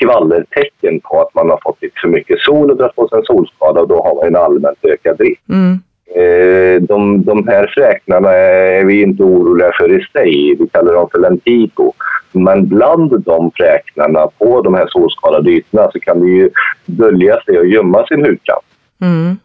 skvallertecken 0.00 1.00
på 1.00 1.20
att 1.20 1.34
man 1.34 1.50
har 1.50 1.60
fått 1.62 1.82
lite 1.82 2.00
för 2.00 2.08
mycket 2.08 2.40
sol 2.40 2.70
och 2.70 2.76
dragit 2.76 2.96
på 2.96 3.08
sig 3.08 3.18
en 3.18 3.24
solskada 3.24 3.80
och 3.80 3.88
då 3.88 4.02
har 4.02 4.14
man 4.14 4.26
en 4.26 4.36
allmänt 4.36 4.84
ökad 4.84 5.20
risk. 5.20 5.40
Mm. 5.48 5.78
Eh, 6.14 6.82
de, 6.82 7.24
de 7.24 7.48
här 7.48 7.72
fräknarna 7.74 8.30
är 8.30 8.84
vi 8.84 9.02
inte 9.02 9.22
oroliga 9.22 9.70
för 9.78 10.00
i 10.00 10.04
sig. 10.12 10.56
Vi 10.58 10.68
kallar 10.72 10.92
dem 10.92 11.08
för 11.12 11.18
lentigo. 11.18 11.92
Men 12.32 12.68
bland 12.68 13.22
de 13.22 13.50
fräknarna 13.54 14.26
på 14.38 14.62
de 14.62 14.74
här 14.74 14.86
solskadade 14.86 15.50
ytorna 15.50 15.90
så 15.92 16.00
kan 16.00 16.20
det 16.20 16.26
ju 16.26 16.50
dölja 16.84 17.40
sig 17.40 17.58
och 17.58 17.66
gömma 17.66 18.06
sin 18.06 18.24
hudkant. 18.24 18.64
Mm. 19.00 19.36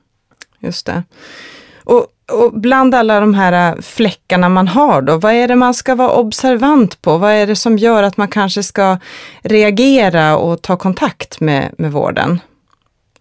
Just 0.60 0.86
det. 0.86 1.04
Och 1.84 2.08
och 2.32 2.54
bland 2.54 2.96
alla 2.96 3.20
de 3.20 3.34
här 3.34 3.72
äh, 3.72 3.82
fläckarna 3.82 4.50
man 4.50 4.68
har 4.68 5.02
då, 5.02 5.18
vad 5.18 5.34
är 5.34 5.48
det 5.48 5.56
man 5.56 5.74
ska 5.74 5.96
vara 5.96 6.12
observant 6.12 7.02
på? 7.02 7.18
Vad 7.18 7.32
är 7.32 7.48
det 7.48 7.56
som 7.56 7.78
gör 7.78 8.04
att 8.04 8.18
man 8.18 8.28
kanske 8.28 8.64
ska 8.64 8.98
reagera 9.44 10.38
och 10.38 10.62
ta 10.62 10.78
kontakt 10.78 11.42
med, 11.42 11.72
med 11.78 11.92
vården? 11.92 12.40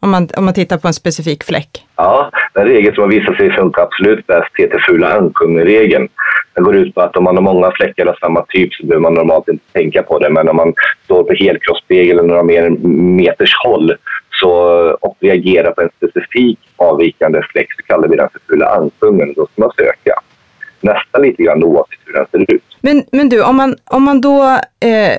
Om 0.00 0.10
man, 0.10 0.28
om 0.36 0.44
man 0.44 0.54
tittar 0.54 0.78
på 0.78 0.88
en 0.88 0.94
specifik 0.94 1.44
fläck. 1.44 1.86
Ja, 1.96 2.30
den 2.54 2.64
regel 2.64 2.94
som 2.94 3.02
har 3.02 3.10
visat 3.10 3.36
sig 3.36 3.50
funka 3.50 3.82
absolut 3.82 4.26
bäst 4.26 4.50
heter 4.58 4.84
fula 4.88 5.14
ankungeregeln. 5.14 6.08
Den 6.54 6.64
går 6.64 6.76
ut 6.76 6.94
på 6.94 7.00
att 7.00 7.16
om 7.16 7.24
man 7.24 7.36
har 7.36 7.42
många 7.42 7.70
fläckar 7.70 8.06
av 8.06 8.14
samma 8.14 8.44
typ 8.48 8.74
så 8.74 8.86
behöver 8.86 9.02
man 9.02 9.14
normalt 9.14 9.48
inte 9.48 9.64
tänka 9.72 10.02
på 10.02 10.18
det. 10.18 10.30
Men 10.30 10.48
om 10.48 10.56
man 10.56 10.74
står 11.04 11.24
på 11.24 11.34
helkroppsspegel 11.34 12.18
eller 12.18 12.28
några 12.28 12.42
mer 12.42 12.70
meters 13.16 13.54
håll 13.64 13.94
så, 14.40 14.50
och 15.00 15.16
reagerar 15.20 15.72
på 15.72 15.80
en 15.80 15.90
specifik 15.96 16.58
avvikande 16.76 17.42
fläck 17.42 17.72
så 17.76 17.82
kallar 17.82 18.08
vi 18.08 18.16
den 18.16 18.28
för 18.28 18.40
fula 18.48 18.66
ankungen. 18.66 19.32
Då 19.36 19.46
ska 19.46 19.62
man 19.62 19.72
söka. 19.76 20.20
Nästan 20.80 21.22
lite 21.22 21.42
grann 21.42 21.64
oavsett 21.64 21.98
hur 22.04 22.12
den 22.12 22.26
ser 22.30 22.54
ut. 22.54 22.73
Men, 22.86 23.04
men 23.12 23.28
du, 23.28 23.42
om 23.42 23.56
man, 23.56 23.76
om 23.84 24.02
man 24.02 24.20
då 24.20 24.42
eh, 24.80 25.16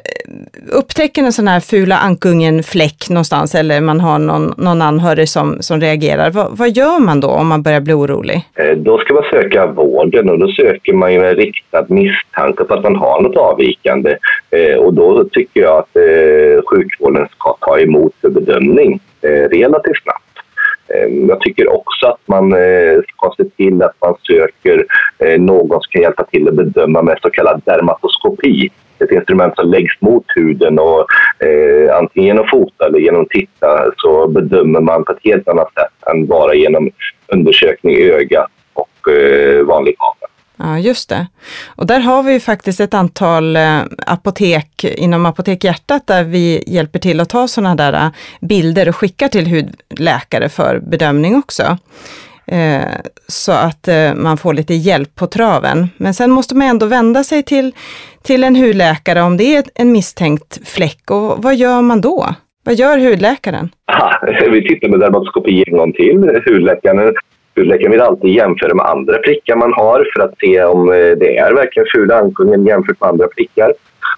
upptäcker 0.72 1.24
en 1.24 1.34
sån 1.34 1.48
här 1.48 1.60
fula 1.60 1.98
ankungen-fläck 1.98 3.10
någonstans 3.10 3.56
eller 3.56 3.82
man 3.82 4.00
har 4.00 4.20
någon, 4.20 4.54
någon 4.58 4.82
anhörig 4.82 5.30
som, 5.30 5.58
som 5.62 5.82
reagerar, 5.82 6.32
vad, 6.32 6.58
vad 6.58 6.70
gör 6.70 7.00
man 7.00 7.20
då 7.20 7.28
om 7.28 7.48
man 7.48 7.64
börjar 7.64 7.82
bli 7.82 7.94
orolig? 7.94 8.42
Eh, 8.56 8.78
då 8.78 8.98
ska 8.98 9.14
man 9.14 9.24
söka 9.32 9.66
vården 9.68 10.30
och 10.30 10.40
då 10.40 10.48
söker 10.48 10.94
man 10.94 11.14
ju 11.14 11.20
en 11.20 11.36
riktad 11.36 11.86
misstanke 11.88 12.64
på 12.64 12.74
att 12.74 12.84
man 12.84 12.96
har 12.96 13.22
något 13.22 13.38
avvikande. 13.38 14.18
Eh, 14.50 14.78
och 14.78 14.94
då 14.94 15.24
tycker 15.24 15.62
jag 15.62 15.78
att 15.78 15.96
eh, 15.96 16.64
sjukvården 16.70 17.28
ska 17.28 17.58
ta 17.62 17.80
emot 17.80 18.14
för 18.22 18.30
bedömning 18.30 19.00
eh, 19.22 19.30
relativt 19.30 20.04
snabbt. 20.04 20.25
Ehm, 20.88 21.30
jag 21.30 21.42
tycker 21.42 21.74
också 21.74 22.08
att 22.08 22.20
man 22.26 22.54
eh, 22.54 23.00
ska 23.08 23.34
se 23.38 23.44
till 23.44 23.82
att 23.82 23.96
man 24.02 24.16
söker 24.22 24.86
eh, 25.20 25.42
någon 25.42 25.70
som 25.70 25.90
kan 25.90 26.02
hjälpa 26.02 26.24
till 26.24 26.48
att 26.48 26.56
bedöma 26.56 27.02
med 27.02 27.18
så 27.22 27.30
kallad 27.30 27.62
dermatoskopi. 27.66 28.70
Ett 29.00 29.12
instrument 29.12 29.56
som 29.56 29.72
läggs 29.72 30.02
mot 30.02 30.26
huden 30.36 30.80
och 30.80 31.06
eh, 31.46 31.98
antingen 31.98 32.28
genom 32.28 32.48
fota 32.48 32.86
eller 32.86 33.00
genom 33.00 33.26
titta 33.30 33.92
så 33.98 34.28
bedömer 34.28 34.80
man 34.82 35.04
på 35.04 35.12
ett 35.12 35.24
helt 35.24 35.48
annat 35.48 35.74
sätt 35.74 36.10
än 36.12 36.26
bara 36.26 36.54
genom 36.54 36.90
undersökning 37.28 37.96
i 37.96 38.12
ögat 38.12 38.52
och 38.74 39.12
eh, 39.12 39.64
vanlig 39.64 39.96
kamera. 39.98 40.15
Ja, 40.66 40.80
just 40.80 41.10
det. 41.10 41.28
Och 41.68 41.86
där 41.86 42.00
har 42.00 42.24
vi 42.24 42.34
ju 42.34 42.40
faktiskt 42.40 42.80
ett 42.80 42.94
antal 42.94 43.56
eh, 43.56 43.80
apotek 44.08 44.84
inom 44.84 45.26
Apotek 45.26 45.64
Hjärtat 45.64 46.08
där 46.08 46.24
vi 46.24 46.64
hjälper 46.68 47.00
till 47.00 47.20
att 47.20 47.30
ta 47.30 47.48
sådana 47.48 47.76
där 47.76 47.94
eh, 47.94 48.10
bilder 48.42 48.90
och 48.90 48.96
skickar 48.96 49.28
till 49.28 49.48
hudläkare 49.48 50.50
för 50.50 50.80
bedömning 50.80 51.36
också. 51.36 51.78
Eh, 52.48 52.82
så 53.28 53.52
att 53.52 53.90
man 54.16 54.38
får 54.38 54.54
lite 54.54 54.74
hjälp 54.74 55.16
på 55.16 55.28
traven. 55.28 55.90
Men 55.98 56.14
sen 56.14 56.32
måste 56.32 56.56
man 56.56 56.68
ändå 56.68 56.86
vända 56.86 57.24
sig 57.24 57.44
till, 57.44 57.72
till 58.24 58.44
en 58.44 58.56
hudläkare 58.56 59.22
om 59.22 59.38
det 59.38 59.56
är 59.56 59.64
en 59.76 59.92
misstänkt 59.92 60.68
fläck. 60.68 61.12
Och 61.12 61.44
vad 61.44 61.56
gör 61.56 61.82
man 61.82 62.02
då? 62.02 62.36
Vad 62.64 62.76
gör 62.76 62.98
hudläkaren? 62.98 63.70
Aha, 63.92 64.20
vi 64.52 64.68
tittar 64.68 64.88
med 64.88 65.00
dermatoskopi 65.00 65.64
en 65.68 65.78
gång 65.78 65.94
till. 65.94 66.42
Hudläkaren 66.46 67.14
Hudläkaren 67.56 67.92
vill 67.92 68.02
alltid 68.02 68.30
jämföra 68.30 68.74
med 68.74 68.86
andra 68.86 69.18
prickar 69.18 69.56
man 69.56 69.74
har 69.74 70.08
för 70.16 70.24
att 70.24 70.40
se 70.40 70.64
om 70.64 70.90
eh, 70.90 70.96
det 70.96 71.38
är 71.38 71.54
verkligen 71.54 71.88
fula 71.96 72.20
ankungen 72.20 72.66
jämfört 72.66 73.02
med 73.02 73.10
andra 73.10 73.28
prickar. 73.28 73.74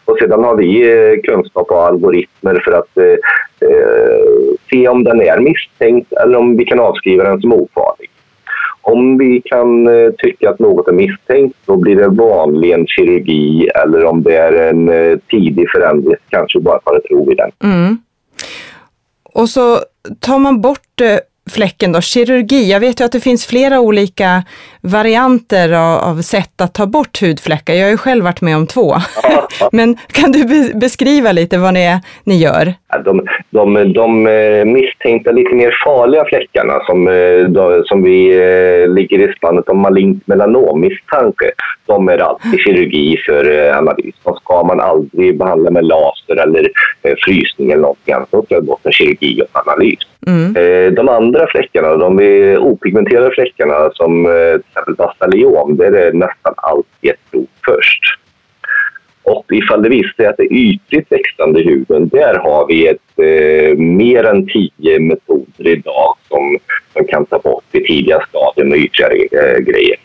Och 0.05 0.17
sedan 0.19 0.43
har 0.43 0.55
vi 0.55 0.91
eh, 0.91 1.21
kunskap 1.23 1.71
och 1.71 1.85
algoritmer 1.85 2.61
för 2.65 2.71
att 2.71 2.97
eh, 2.97 3.69
eh, 3.69 4.55
se 4.69 4.87
om 4.87 5.03
den 5.03 5.21
är 5.21 5.39
misstänkt 5.39 6.13
eller 6.13 6.37
om 6.37 6.57
vi 6.57 6.65
kan 6.65 6.79
avskriva 6.79 7.23
den 7.23 7.41
som 7.41 7.53
ofarlig. 7.53 8.09
Om 8.81 9.17
vi 9.17 9.41
kan 9.45 9.87
eh, 9.87 10.11
tycka 10.17 10.49
att 10.49 10.59
något 10.59 10.87
är 10.87 10.91
misstänkt 10.91 11.57
då 11.65 11.77
blir 11.77 11.95
det 11.95 12.07
vanligen 12.07 12.87
kirurgi 12.87 13.67
eller 13.67 14.05
om 14.05 14.23
det 14.23 14.35
är 14.35 14.69
en 14.69 14.89
eh, 14.89 15.17
tidig 15.29 15.69
förändring 15.71 16.15
kanske 16.29 16.59
bara 16.59 16.79
tar 16.79 16.95
ett 16.95 17.07
prov 17.07 17.31
i 17.31 17.35
den. 17.35 17.51
Mm. 17.63 17.97
Och 19.23 19.49
så 19.49 19.79
tar 20.19 20.39
man 20.39 20.61
bort 20.61 21.01
eh, 21.01 21.19
fläcken 21.49 21.91
då, 21.91 22.01
kirurgi. 22.01 22.71
Jag 22.71 22.79
vet 22.79 22.99
ju 22.99 23.05
att 23.05 23.11
det 23.11 23.19
finns 23.19 23.45
flera 23.45 23.79
olika 23.79 24.43
varianter 24.87 25.71
av, 25.71 25.99
av 25.99 26.21
sätt 26.21 26.61
att 26.61 26.73
ta 26.73 26.85
bort 26.85 27.21
hudfläckar. 27.21 27.73
Jag 27.73 27.83
har 27.83 27.91
ju 27.91 27.97
själv 27.97 28.23
varit 28.23 28.41
med 28.41 28.55
om 28.55 28.67
två. 28.67 28.95
Men 29.71 29.97
kan 30.07 30.31
du 30.31 30.45
be 30.45 30.71
beskriva 30.75 31.31
lite 31.31 31.57
vad 31.57 31.73
ni, 31.73 31.99
ni 32.23 32.37
gör? 32.37 32.73
De, 33.05 33.27
de, 33.49 33.93
de 33.93 34.27
eh, 34.27 34.65
misstänkta 34.65 35.31
lite 35.31 35.55
mer 35.55 35.77
farliga 35.85 36.25
fläckarna 36.25 36.79
som, 36.85 37.07
eh, 37.07 37.39
de, 37.49 37.83
som 37.85 38.03
vi 38.03 38.29
eh, 38.29 38.93
ligger 38.93 39.29
i 39.29 39.33
spannet 39.33 39.69
om 39.69 39.79
malignt 39.79 40.27
melanommisstanke, 40.27 41.51
de 41.85 42.09
är 42.09 42.17
alltid 42.17 42.59
kirurgi 42.59 43.17
för 43.25 43.71
analys. 43.77 44.15
De 44.23 44.35
ska 44.35 44.63
man 44.63 44.79
aldrig 44.79 45.37
behandla 45.37 45.71
med 45.71 45.85
laser 45.85 46.35
eller 46.35 46.69
frysning 47.25 47.71
eller 47.71 47.81
någonting 47.81 48.13
annat. 48.13 48.31
De 48.31 48.45
ska 48.45 48.59
gå 48.59 48.77
till 48.83 48.91
kirurgi 48.91 49.41
och 49.41 49.67
analys. 49.67 49.99
Mm. 50.27 50.53
De 50.95 51.09
andra 51.09 51.47
fläckarna, 51.47 51.95
de 51.95 52.19
opigmenterade 52.59 53.31
fläckarna 53.31 53.89
som 53.93 54.25
exempel 54.77 54.95
basaliom, 54.95 55.77
där 55.77 55.91
är 55.91 56.13
nästan 56.13 56.53
alltid 56.57 57.09
ett 57.11 57.31
prov 57.31 57.47
först. 57.65 58.03
Och 59.23 59.45
ifall 59.51 59.83
det 59.83 59.89
visar 59.89 60.13
sig 60.15 60.25
att 60.25 60.37
det 60.37 60.43
är 60.43 60.53
ytligt 60.53 61.11
växande 61.11 61.59
i 61.59 61.63
huden, 61.63 62.07
där 62.07 62.39
har 62.39 62.67
vi 62.67 62.87
ett, 62.87 63.19
eh, 63.19 63.77
mer 63.77 64.23
än 64.23 64.47
tio 64.47 64.99
metoder 64.99 65.67
idag 65.67 66.17
som, 66.27 66.57
som 66.93 67.07
kan 67.07 67.25
ta 67.25 67.39
bort 67.39 67.63
i 67.71 67.83
tidiga 67.83 68.25
stadier 68.29 68.65
med 68.65 68.79
ytliga 68.79 69.09
eh, 69.09 69.59
grejer. 69.59 69.97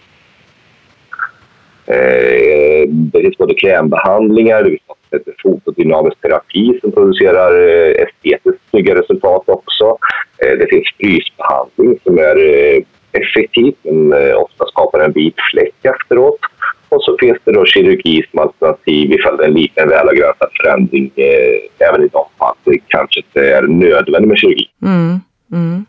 Eh, 1.86 2.88
det 2.88 3.20
finns 3.20 3.38
både 3.38 3.54
krämbehandlingar, 3.54 4.78
det 5.10 5.24
finns 5.24 5.36
fotodynamisk 5.42 6.20
terapi 6.20 6.78
som 6.80 6.92
producerar 6.92 7.68
eh, 7.68 8.02
estetiskt 8.02 8.70
snygga 8.70 8.94
resultat 8.94 9.42
också. 9.46 9.98
Eh, 10.38 10.58
det 10.58 10.66
finns 10.70 10.88
frysbehandling 10.98 11.98
som 12.04 12.18
är 12.18 12.36
eh, 12.36 12.82
effektivt 13.12 13.78
men 13.82 14.12
eh, 14.12 14.36
ofta 14.36 14.66
skapar 14.66 15.00
en 15.00 15.12
vit 15.12 15.34
fläck 15.52 15.74
efteråt. 15.82 16.40
Och 16.88 17.02
så 17.02 17.16
finns 17.20 17.38
det 17.44 17.52
då 17.52 17.64
kirurgi 17.66 18.22
som 18.30 18.38
alternativ 18.38 19.12
ifall 19.12 19.36
det 19.36 19.44
är 19.44 19.48
en 19.48 19.54
liten 19.54 19.88
välavgränsad 19.88 20.48
förändring 20.62 21.10
eh, 21.16 21.88
även 21.88 22.04
i 22.04 22.08
de 22.08 22.24
fall 22.38 22.54
det 22.64 22.78
kanske 22.86 23.20
inte 23.20 23.50
är 23.50 23.62
nödvändigt 23.62 24.28
med 24.28 24.38
kirurgi. 24.38 24.66
Mm, 24.82 25.20
mm. 25.52 25.86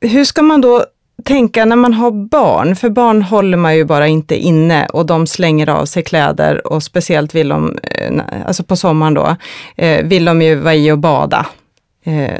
Hur 0.00 0.24
ska 0.24 0.42
man 0.42 0.60
då 0.60 0.84
tänka 1.24 1.64
när 1.64 1.76
man 1.76 1.94
har 1.94 2.10
barn? 2.10 2.76
För 2.76 2.88
barn 2.88 3.22
håller 3.22 3.56
man 3.56 3.76
ju 3.76 3.84
bara 3.84 4.06
inte 4.06 4.36
inne 4.36 4.86
och 4.92 5.06
de 5.06 5.26
slänger 5.26 5.68
av 5.68 5.84
sig 5.84 6.02
kläder 6.02 6.66
och 6.66 6.82
speciellt 6.82 7.34
vill 7.34 7.48
de, 7.48 7.78
eh, 7.82 8.46
alltså 8.46 8.64
på 8.64 8.76
sommaren 8.76 9.14
då, 9.14 9.36
eh, 9.76 10.04
vill 10.04 10.24
de 10.24 10.42
ju 10.42 10.54
vara 10.54 10.74
i 10.74 10.92
och 10.92 10.98
bada 10.98 11.46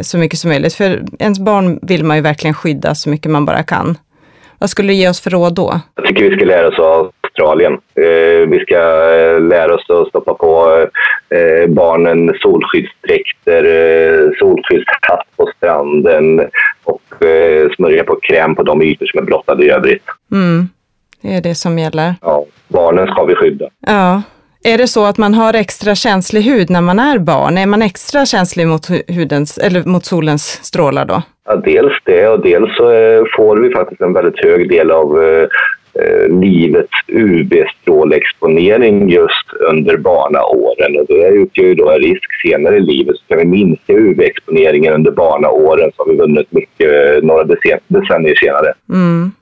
så 0.00 0.18
mycket 0.18 0.38
som 0.38 0.50
möjligt. 0.50 0.74
För 0.74 1.02
ens 1.18 1.38
barn 1.38 1.78
vill 1.82 2.04
man 2.04 2.16
ju 2.16 2.22
verkligen 2.22 2.54
skydda 2.54 2.94
så 2.94 3.10
mycket 3.10 3.30
man 3.30 3.44
bara 3.44 3.62
kan. 3.62 3.98
Vad 4.58 4.70
skulle 4.70 4.88
du 4.88 4.94
ge 4.94 5.08
oss 5.08 5.20
för 5.20 5.30
råd 5.30 5.54
då? 5.54 5.80
Jag 5.94 6.06
tycker 6.06 6.30
vi 6.30 6.36
ska 6.36 6.44
lära 6.44 6.68
oss 6.68 6.78
av 6.78 7.10
Australien. 7.20 7.72
Eh, 7.72 8.48
vi 8.48 8.64
ska 8.66 8.76
eh, 9.14 9.40
lära 9.40 9.74
oss 9.74 9.90
att 9.90 10.08
stoppa 10.08 10.34
på 10.34 10.78
eh, 11.28 11.68
barnen 11.68 12.34
solskyddsdräkter, 12.40 13.64
eh, 13.64 14.30
solskyddshatt 14.38 15.26
på 15.36 15.50
stranden 15.56 16.40
och 16.84 17.24
eh, 17.26 17.70
smörja 17.76 18.04
på 18.04 18.18
kräm 18.22 18.54
på 18.54 18.62
de 18.62 18.82
ytor 18.82 19.06
som 19.06 19.20
är 19.20 19.24
blottade 19.24 19.64
i 19.64 19.70
övrigt. 19.70 20.04
Mm. 20.32 20.68
Det 21.22 21.34
är 21.34 21.40
det 21.40 21.54
som 21.54 21.78
gäller. 21.78 22.14
Ja, 22.22 22.44
barnen 22.68 23.06
ska 23.06 23.24
vi 23.24 23.34
skydda. 23.34 23.68
Ja. 23.86 24.22
Är 24.64 24.78
det 24.78 24.86
så 24.86 25.04
att 25.04 25.18
man 25.18 25.34
har 25.34 25.54
extra 25.54 25.94
känslig 25.94 26.42
hud 26.42 26.70
när 26.70 26.80
man 26.80 26.98
är 26.98 27.18
barn? 27.18 27.58
Är 27.58 27.66
man 27.66 27.82
extra 27.82 28.26
känslig 28.26 28.66
mot, 28.66 28.88
hudens, 29.08 29.58
eller 29.58 29.84
mot 29.84 30.04
solens 30.04 30.60
strålar 30.62 31.04
då? 31.04 31.22
Ja, 31.46 31.56
dels 31.56 31.92
det 32.04 32.28
och 32.28 32.42
dels 32.42 32.76
så 32.76 32.92
eh, 32.92 33.22
får 33.36 33.56
vi 33.56 33.70
faktiskt 33.70 34.00
en 34.00 34.12
väldigt 34.12 34.44
hög 34.44 34.68
del 34.68 34.90
av 34.90 35.22
eh, 35.22 35.48
eh 35.94 36.28
livets 36.40 36.92
UV-strålexponering 37.06 39.10
just 39.10 39.52
under 39.70 39.96
barnaåren 39.96 41.00
och 41.00 41.06
det 41.08 41.28
utgör 41.28 41.64
ju 41.64 41.74
då 41.74 41.90
en 41.90 42.00
risk 42.00 42.40
senare 42.42 42.76
i 42.76 42.80
livet. 42.80 43.16
Så 43.16 43.22
kan 43.28 43.38
vi 43.38 43.44
minska 43.44 43.92
UV-exponeringen 43.92 44.94
under 44.94 45.10
barnaåren 45.10 45.92
så 45.96 46.02
har 46.02 46.12
vi 46.12 46.18
vunnit 46.18 46.52
mycket 46.52 47.24
några 47.24 47.44
decennier 47.88 48.34
senare. 48.34 48.72
Mm. 48.92 49.32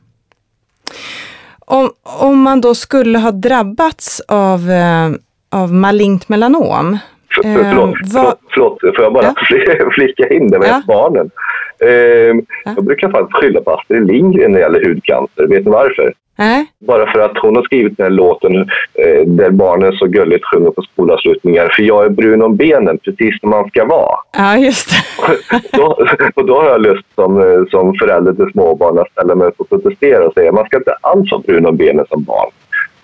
Om, 1.68 1.90
om 2.02 2.42
man 2.42 2.61
då 2.61 2.75
skulle 2.75 3.18
ha 3.18 3.30
drabbats 3.30 4.20
av, 4.28 4.70
eh, 4.70 5.11
av 5.50 5.73
malignt 5.73 6.28
melanom. 6.28 6.99
För, 7.43 7.43
förlåt, 7.43 7.88
eh, 7.88 7.95
vad... 8.14 8.35
förlåt, 8.50 8.78
förlåt, 8.81 8.97
får 8.97 9.05
jag 9.05 9.12
bara 9.12 9.35
ja. 9.50 9.90
flika 9.95 10.28
in 10.28 10.50
det 10.50 10.59
med 10.59 10.69
ja. 10.69 10.83
barnen? 10.87 11.31
Eh, 11.78 12.37
jag 12.76 12.85
brukar 12.85 13.11
faktiskt 13.11 13.37
skylla 13.37 13.61
på 13.61 13.71
Astrid 13.71 14.07
Lindgren 14.07 14.52
när 14.52 14.59
det 14.59 14.64
gäller 14.64 14.85
hudcancer. 14.88 15.47
Vet 15.47 15.64
ni 15.64 15.71
varför? 15.71 16.12
Nej. 16.38 16.66
Bara 16.78 17.12
för 17.12 17.19
att 17.19 17.38
hon 17.38 17.57
har 17.57 17.62
skrivit 17.62 17.97
den 17.97 18.05
här 18.05 18.11
låten 18.11 18.57
eh, 18.95 19.26
där 19.26 19.50
barnen 19.50 19.93
så 19.93 20.07
gulligt 20.07 20.45
sjunger 20.45 20.71
på 20.71 20.83
skolavslutningar. 20.83 21.73
För 21.76 21.83
jag 21.83 22.05
är 22.05 22.09
brun 22.09 22.43
om 22.43 22.57
benen, 22.57 22.99
precis 22.99 23.40
som 23.40 23.50
man 23.50 23.69
ska 23.69 23.85
vara. 23.85 24.16
Ja, 24.37 24.57
just 24.57 24.90
då, 25.73 25.99
och 26.35 26.47
då 26.47 26.61
har 26.61 26.69
jag 26.69 26.81
lust 26.81 27.07
som, 27.14 27.40
eh, 27.40 27.64
som 27.71 27.95
förälder 27.95 28.33
till 28.33 28.52
småbarn 28.52 28.99
att 28.99 29.11
ställa 29.11 29.35
mig 29.35 29.49
upp 29.49 29.61
och 29.61 29.69
protestera 29.69 30.26
och 30.26 30.33
säga 30.35 30.52
man 30.52 30.66
ska 30.66 30.76
inte 30.76 30.97
alls 31.00 31.33
vara 31.33 31.43
brun 31.47 31.66
om 31.66 31.76
benen 31.76 32.07
som 32.09 32.23
barn. 32.23 32.50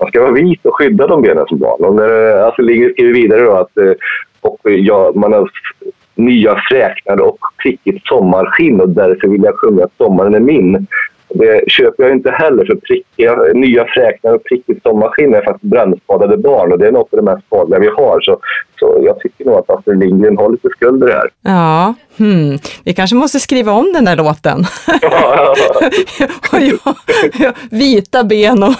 Man 0.02 0.08
ska 0.08 0.20
vara 0.20 0.32
vit 0.32 0.66
och 0.66 0.76
skydda 0.76 1.06
de 1.06 1.22
benen 1.22 1.46
som 1.46 1.58
barn. 1.58 1.84
Och 1.84 1.94
när 1.94 2.38
eh, 2.38 2.44
alltså, 2.44 2.62
Lindgren 2.62 2.92
skriver 2.92 3.12
vidare 3.12 3.40
då 3.40 3.52
att 3.52 3.76
eh, 3.76 3.92
och 4.40 4.70
eh, 4.70 4.74
ja, 4.74 5.12
man 5.14 5.32
har 5.32 5.50
nya 6.14 6.62
fräknar 6.70 7.20
och 7.20 7.38
prickigt 7.62 8.06
sommarskinn 8.06 8.80
och 8.80 8.88
därför 8.88 9.28
vill 9.28 9.42
jag 9.42 9.58
sjunga 9.58 9.84
att 9.84 9.96
sommaren 9.96 10.34
är 10.34 10.40
min. 10.40 10.86
Det 11.28 11.70
köper 11.70 12.02
jag 12.02 12.12
inte 12.12 12.30
heller 12.30 12.64
för 12.64 12.74
prickiga, 12.74 13.36
nya 13.54 13.84
fräknar 13.84 14.34
och 14.34 14.44
prickigt 14.44 14.82
sommarskinn 14.82 15.34
är 15.34 15.42
faktiskt 15.42 15.70
brännskadade 15.70 16.36
barn 16.36 16.72
och 16.72 16.78
det 16.78 16.86
är 16.86 16.92
något 16.92 17.12
av 17.12 17.16
det 17.16 17.30
mest 17.30 17.46
skadliga 17.46 17.80
vi 17.80 17.88
har. 17.88 18.20
Så, 18.20 18.38
så 18.82 19.02
jag 19.04 19.18
tycker 19.20 19.44
nog 19.44 19.54
att 19.54 19.70
Astrid 19.70 19.98
Lindgren 19.98 20.36
har 20.36 20.50
lite 20.50 20.68
skuld 20.68 21.02
i 21.02 21.06
det 21.06 21.12
här. 21.12 21.30
Ja, 21.42 21.94
hmm. 22.16 22.58
vi 22.84 22.94
kanske 22.94 23.16
måste 23.16 23.40
skriva 23.40 23.72
om 23.72 23.92
den 23.92 24.04
där 24.04 24.16
låten. 24.16 24.64
Ja, 25.02 25.54
ja, 26.52 26.94
ja, 27.38 27.52
vita 27.70 28.24
ben 28.24 28.62
och 28.62 28.74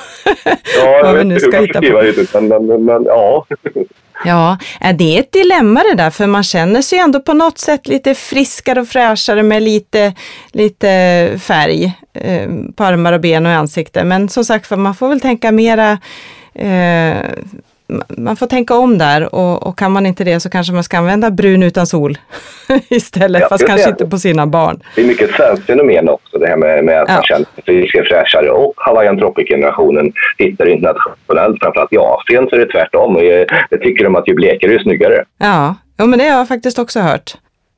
ja, 0.76 1.00
jag 1.04 1.12
vet 1.12 1.24
inte 1.24 1.34
hur 1.34 1.52
man 1.52 1.66
ska 1.68 1.78
skriva 1.78 2.02
det, 2.02 2.40
men, 2.40 2.66
men, 2.66 2.84
men 2.84 3.04
ja. 3.04 3.46
Ja, 4.24 4.58
det 4.98 5.16
är 5.16 5.20
ett 5.20 5.32
dilemma 5.32 5.80
det 5.82 5.94
där, 5.94 6.10
för 6.10 6.26
man 6.26 6.42
känner 6.42 6.82
sig 6.82 6.98
ändå 6.98 7.20
på 7.20 7.32
något 7.32 7.58
sätt 7.58 7.88
lite 7.88 8.14
friskare 8.14 8.80
och 8.80 8.88
fräschare 8.88 9.42
med 9.42 9.62
lite, 9.62 10.14
lite 10.52 10.88
färg 11.42 11.92
eh, 12.12 12.50
på 12.76 12.84
armar 12.84 13.12
och 13.12 13.20
ben 13.20 13.46
och 13.46 13.52
ansikte. 13.52 14.04
Men 14.04 14.28
som 14.28 14.44
sagt 14.44 14.70
man 14.70 14.94
får 14.94 15.08
väl 15.08 15.20
tänka 15.20 15.52
mera 15.52 15.98
eh, 16.54 17.16
man 18.08 18.36
får 18.36 18.46
tänka 18.46 18.74
om 18.74 18.98
där 18.98 19.34
och, 19.34 19.66
och, 19.66 19.78
kan 19.78 19.92
man 19.92 20.06
inte 20.06 20.24
det 20.24 20.40
så 20.40 20.50
kanske 20.50 20.72
man 20.72 20.84
ska 20.84 20.98
använda 20.98 21.30
brun 21.30 21.62
utan 21.62 21.86
sol 21.86 22.18
istället, 22.88 23.42
ja, 23.42 23.48
fast 23.48 23.66
kanske 23.66 23.88
inte 23.88 24.06
på 24.06 24.18
sina 24.18 24.46
barn. 24.46 24.82
Det 24.94 25.02
är 25.02 25.06
mycket 25.06 25.30
svenskt 25.30 25.66
fenomen 25.66 26.08
också 26.08 26.38
det 26.38 26.46
här 26.46 26.56
med, 26.56 26.84
med 26.84 27.02
att 27.02 27.08
ja. 27.08 27.14
man 27.14 27.22
känner 27.22 27.46
sig 27.54 27.64
friskare, 27.64 28.04
fräschare 28.04 28.50
och 28.50 28.72
Hawaiian 28.76 29.18
Tropic-generationen 29.18 30.12
hittar 30.38 30.68
internationellt, 30.68 31.58
framförallt 31.62 31.92
i 31.92 31.98
Asien 31.98 32.46
så 32.48 32.56
är 32.56 32.60
det 32.60 32.72
tvärtom. 32.72 33.18
Jag 33.70 33.80
tycker 33.82 34.04
de 34.04 34.16
att 34.16 34.28
ju 34.28 34.34
blekare 34.34 34.72
ju 34.72 34.78
snyggare. 34.78 35.24
Ja, 35.38 35.74
ja 35.96 36.06
men 36.06 36.18
det 36.18 36.28
har 36.28 36.38
jag 36.38 36.48
faktiskt 36.48 36.78
också 36.78 37.00
hört. 37.00 37.34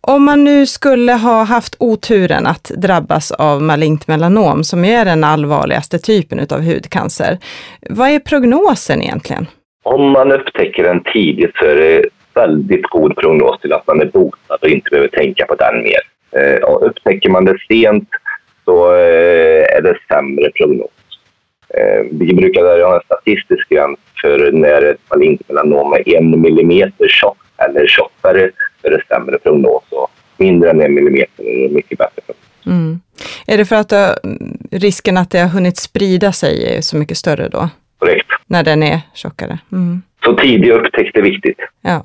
Om 0.07 0.25
man 0.25 0.45
nu 0.45 0.67
skulle 0.67 1.13
ha 1.13 1.45
haft 1.45 1.77
oturen 1.79 2.47
att 2.47 2.71
drabbas 2.77 3.31
av 3.31 3.63
malignt 3.63 4.09
melanom, 4.09 4.65
som 4.65 4.85
är 4.85 5.05
den 5.05 5.25
allvarligaste 5.25 5.99
typen 5.99 6.47
av 6.51 6.63
hudcancer, 6.63 7.39
vad 7.91 8.09
är 8.09 8.19
prognosen 8.19 9.03
egentligen? 9.03 9.47
Om 9.85 10.11
man 10.11 10.33
upptäcker 10.33 10.83
den 10.83 11.03
tidigt 11.13 11.57
så 11.57 11.65
är 11.65 11.77
det 11.77 12.05
väldigt 12.35 12.87
god 12.87 13.17
prognos 13.17 13.61
till 13.61 13.73
att 13.73 13.87
man 13.87 14.01
är 14.01 14.07
botad 14.07 14.59
och 14.63 14.69
inte 14.69 14.91
behöver 14.91 15.09
tänka 15.09 15.47
på 15.47 15.55
den 15.55 15.83
mer. 15.83 16.01
Eh, 16.31 16.63
och 16.63 16.87
upptäcker 16.87 17.31
man 17.31 17.45
det 17.45 17.59
sent 17.69 18.09
så 18.65 18.95
eh, 18.95 19.77
är 19.77 19.83
det 19.83 19.99
sämre 20.09 20.51
prognos. 20.51 20.91
Eh, 21.69 22.07
vi 22.11 22.35
brukar 22.35 22.63
ha 22.63 22.95
en 22.95 23.03
statistisk 23.05 23.69
gräns 23.69 23.99
för 24.21 24.53
när 24.53 24.83
ett 24.83 25.11
malignt 25.11 25.49
melanom 25.49 25.93
är 25.93 26.17
en 26.17 26.41
millimeter 26.41 27.09
tjock 27.09 27.39
eller 27.57 27.87
tjockare 27.87 28.51
så 28.81 28.89
är 28.89 28.91
det 28.91 29.03
sämre 29.09 29.39
prognos 29.39 29.85
och 29.91 30.11
mindre 30.37 30.71
än 30.71 30.81
en 30.81 30.95
millimeter 30.95 31.45
är 31.45 31.69
det 31.69 31.75
mycket 31.75 31.99
bättre 31.99 32.23
prognos. 32.27 32.67
Mm. 32.67 33.01
Är 33.47 33.59
det 33.59 33.65
för 33.65 33.77
att 33.77 33.93
eh, 33.93 34.11
risken 34.71 35.17
att 35.17 35.31
det 35.31 35.39
har 35.39 35.49
hunnit 35.49 35.77
sprida 35.77 36.33
sig 36.33 36.77
är 36.77 36.81
så 36.81 36.97
mycket 36.97 37.17
större 37.17 37.49
då? 37.49 37.69
När 38.47 38.63
den 38.63 38.83
är 38.83 39.01
tjockare. 39.15 39.59
Mm. 39.73 40.03
Så 40.25 40.37
tidig 40.37 40.71
upptäckt 40.71 41.17
är 41.17 41.23
viktigt. 41.23 41.59
Ja. 41.83 42.03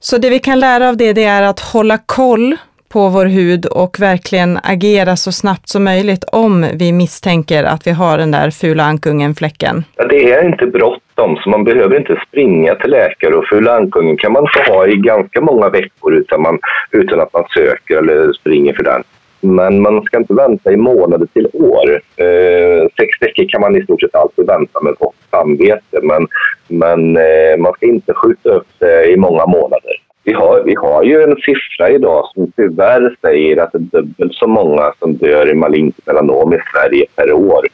Så 0.00 0.18
det 0.18 0.30
vi 0.30 0.38
kan 0.38 0.60
lära 0.60 0.88
av 0.88 0.96
det, 0.96 1.12
det 1.12 1.24
är 1.24 1.42
att 1.42 1.60
hålla 1.60 1.98
koll 1.98 2.56
på 2.88 3.08
vår 3.08 3.26
hud 3.26 3.66
och 3.66 4.00
verkligen 4.00 4.58
agera 4.62 5.16
så 5.16 5.32
snabbt 5.32 5.68
som 5.68 5.84
möjligt 5.84 6.24
om 6.24 6.66
vi 6.74 6.92
misstänker 6.92 7.64
att 7.64 7.86
vi 7.86 7.90
har 7.90 8.18
den 8.18 8.30
där 8.30 8.50
fula 8.50 8.84
ankungen-fläcken. 8.84 9.84
Ja, 9.96 10.06
det 10.06 10.32
är 10.32 10.46
inte 10.46 10.66
bråttom, 10.66 11.36
så 11.36 11.50
man 11.50 11.64
behöver 11.64 11.96
inte 11.96 12.22
springa 12.28 12.74
till 12.74 12.90
läkare 12.90 13.34
och 13.34 13.48
fula 13.48 13.76
ankungen 13.76 14.16
kan 14.16 14.32
man 14.32 14.46
få 14.54 14.72
ha 14.72 14.86
i 14.86 14.96
ganska 14.96 15.40
många 15.40 15.68
veckor 15.68 16.14
utan, 16.14 16.42
man, 16.42 16.58
utan 16.90 17.20
att 17.20 17.32
man 17.32 17.44
söker 17.54 17.96
eller 17.96 18.32
springer 18.32 18.72
för 18.72 18.84
den. 18.84 19.02
Men 19.40 19.82
man 19.82 20.02
ska 20.02 20.16
inte 20.16 20.34
vänta 20.34 20.72
i 20.72 20.76
månader 20.76 21.26
till 21.32 21.48
år. 21.52 22.00
Eh, 22.16 22.88
sex 22.96 23.22
veckor 23.22 23.48
kan 23.48 23.60
man 23.60 23.76
i 23.76 23.82
stort 23.82 24.00
sett 24.00 24.14
alltid 24.14 24.46
vänta 24.46 24.80
med 24.80 24.94
gott 24.98 25.14
samvete 25.30 26.00
men, 26.02 26.26
men 26.68 27.16
eh, 27.16 27.56
man 27.58 27.72
ska 27.72 27.86
inte 27.86 28.14
skjuta 28.14 28.48
upp 28.48 28.68
det 28.78 29.10
i 29.12 29.16
många 29.16 29.46
månader. 29.46 30.02
Vi 30.24 30.32
har, 30.32 30.62
vi 30.62 30.74
har 30.74 31.02
ju 31.02 31.22
en 31.22 31.36
siffra 31.36 31.90
idag 31.90 32.24
som 32.34 32.52
tyvärr 32.56 33.16
säger 33.20 33.56
att 33.56 33.72
det 33.72 33.78
är 33.78 34.02
dubbelt 34.02 34.34
så 34.34 34.46
många 34.46 34.92
som 34.98 35.16
dör 35.16 35.50
i 35.50 35.54
malignt 35.54 36.06
melanom 36.06 36.54
i 36.54 36.58
Sverige 36.72 37.06
per 37.16 37.32
år 37.32 37.66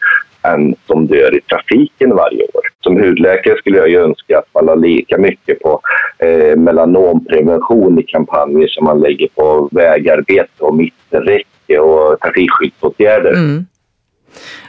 än 0.42 0.74
som 0.86 1.06
dör 1.06 1.36
i 1.36 1.40
trafiken 1.40 2.16
varje 2.16 2.42
år. 2.42 2.62
Som 2.80 2.96
hudläkare 2.96 3.56
skulle 3.58 3.78
jag 3.78 3.88
ju 3.88 4.00
önska 4.00 4.38
att 4.38 4.54
man 4.54 4.66
la 4.66 4.74
lika 4.74 5.18
mycket 5.18 5.60
på 5.60 5.80
eh, 6.18 6.56
melanomprevention 6.56 7.98
i 7.98 8.02
kampanjer 8.02 8.68
som 8.68 8.84
man 8.84 9.00
lägger 9.00 9.28
på 9.34 9.68
vägarbete 9.72 10.64
och 10.64 10.74
mitträcke 11.68 11.78
och 11.78 12.20
trafikskyddsåtgärder. 12.20 13.32
Mm. 13.32 13.66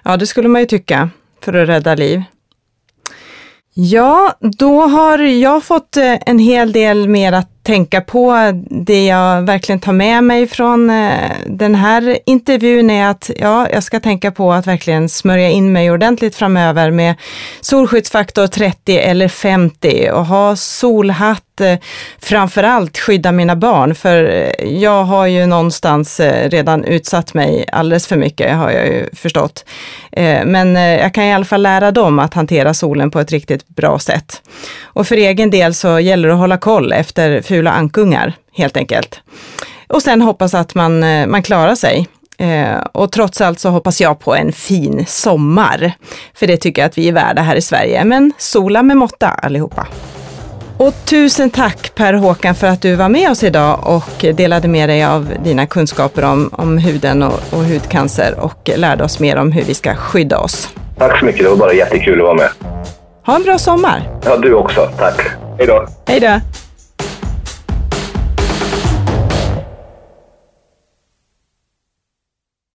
Ja, 0.04 0.18
det 0.18 0.28
skulle 0.28 0.48
man 0.48 0.62
ju 0.62 0.68
tycka 0.68 1.10
för 1.42 1.54
att 1.54 1.70
rädda 1.70 1.96
liv. 1.96 2.24
Ja, 3.74 4.34
då 4.40 4.82
har 4.82 5.20
jag 5.20 5.64
fått 5.64 5.98
eh, 5.98 6.18
en 6.26 6.40
hel 6.40 6.72
del 6.72 7.10
mer 7.10 7.34
att 7.34 7.50
tänka 7.66 8.02
på. 8.02 8.52
Det 8.70 9.06
jag 9.06 9.42
verkligen 9.42 9.80
tar 9.80 9.94
med 9.94 10.24
mig 10.24 10.48
från 10.48 10.90
eh, 10.90 11.32
den 11.46 11.76
här 11.76 12.20
intervjun 12.26 12.90
är 12.90 13.08
att 13.08 13.32
ja, 13.38 13.70
jag 13.70 13.84
ska 13.84 14.00
tänka 14.00 14.32
på 14.32 14.54
att 14.54 14.68
verkligen 14.68 15.10
smörja 15.10 15.50
in 15.50 15.72
mig 15.72 15.92
ordentligt 15.92 16.36
framöver 16.36 16.92
med 16.92 17.16
solskyddsfaktor 17.62 18.48
30 18.48 18.98
eller 18.98 19.28
50 19.28 20.10
och 20.14 20.26
ha 20.26 20.56
solhatt 20.56 21.62
eh, 21.62 21.78
framförallt 22.20 22.98
skydda 22.98 23.32
mina 23.32 23.56
barn, 23.56 23.96
för 23.96 24.24
eh, 24.24 24.68
jag 24.68 25.04
har 25.04 25.26
ju 25.26 25.46
någonstans 25.46 26.20
redan 26.46 26.84
utsatt 26.84 27.34
mig 27.34 27.66
alldeles 27.72 28.08
för 28.08 28.18
mycket, 28.18 28.56
har 28.56 28.72
jag 28.72 28.88
ju 28.88 29.10
förstått. 29.14 29.66
Men 30.46 30.76
jag 30.76 31.14
kan 31.14 31.24
i 31.24 31.34
alla 31.34 31.46
fall 31.46 31.62
lära 31.62 31.92
dem 31.92 32.20
att 32.20 32.34
hantera 32.34 32.74
solen 32.74 33.12
på 33.12 33.20
ett 33.20 33.32
riktigt 33.32 33.68
bra 33.68 34.00
sätt. 34.00 34.42
Och 34.84 35.08
för 35.08 35.16
egen 35.18 35.50
del 35.50 35.74
så 35.74 36.00
gäller 36.00 36.28
det 36.28 36.34
att 36.34 36.40
hålla 36.40 36.58
koll 36.58 36.94
efter 36.94 37.42
fula 37.56 37.72
ankungar, 37.72 38.34
helt 38.54 38.78
enkelt. 38.78 39.22
Och 39.88 40.02
sen 40.02 40.22
hoppas 40.22 40.54
att 40.54 40.76
man, 40.76 41.04
eh, 41.04 41.28
man 41.28 41.44
klarar 41.44 41.76
sig. 41.76 42.08
Eh, 42.38 42.78
och 42.92 43.12
trots 43.12 43.42
allt 43.42 43.60
så 43.60 43.70
hoppas 43.70 44.02
jag 44.02 44.20
på 44.20 44.36
en 44.36 44.52
fin 44.52 45.06
sommar. 45.08 45.92
För 46.34 46.48
det 46.48 46.58
tycker 46.58 46.82
jag 46.82 46.90
att 46.90 46.98
vi 46.98 47.08
är 47.08 47.14
värda 47.14 47.42
här 47.42 47.56
i 47.56 47.62
Sverige. 47.62 48.04
Men 48.04 48.34
sola 48.38 48.84
med 48.84 48.98
måtta 48.98 49.28
allihopa. 49.28 49.88
Och 50.78 50.94
tusen 51.06 51.50
tack 51.50 51.96
Per 51.96 52.14
Håkan 52.14 52.56
för 52.56 52.68
att 52.68 52.82
du 52.82 52.96
var 52.96 53.10
med 53.10 53.32
oss 53.32 53.44
idag 53.44 53.80
och 53.84 54.36
delade 54.36 54.68
med 54.68 54.90
dig 54.90 55.06
av 55.06 55.34
dina 55.44 55.66
kunskaper 55.66 56.24
om, 56.24 56.50
om 56.54 56.78
huden 56.78 57.24
och, 57.24 57.40
och 57.52 57.64
hudcancer 57.64 58.40
och 58.40 58.70
lärde 58.76 59.04
oss 59.04 59.20
mer 59.20 59.36
om 59.38 59.52
hur 59.52 59.64
vi 59.64 59.74
ska 59.74 59.96
skydda 59.96 60.40
oss. 60.40 60.70
Tack 60.98 61.20
så 61.20 61.26
mycket, 61.26 61.44
det 61.44 61.50
var 61.50 61.58
bara 61.58 61.74
jättekul 61.74 62.20
att 62.20 62.26
vara 62.26 62.36
med. 62.36 62.50
Ha 63.26 63.36
en 63.36 63.44
bra 63.44 63.58
sommar! 63.58 64.10
Ja, 64.26 64.38
du 64.38 64.54
också. 64.54 64.90
Tack. 64.98 65.22
Hej 65.58 65.68
då! 65.68 65.88
Hej 66.08 66.20
då! 66.20 66.40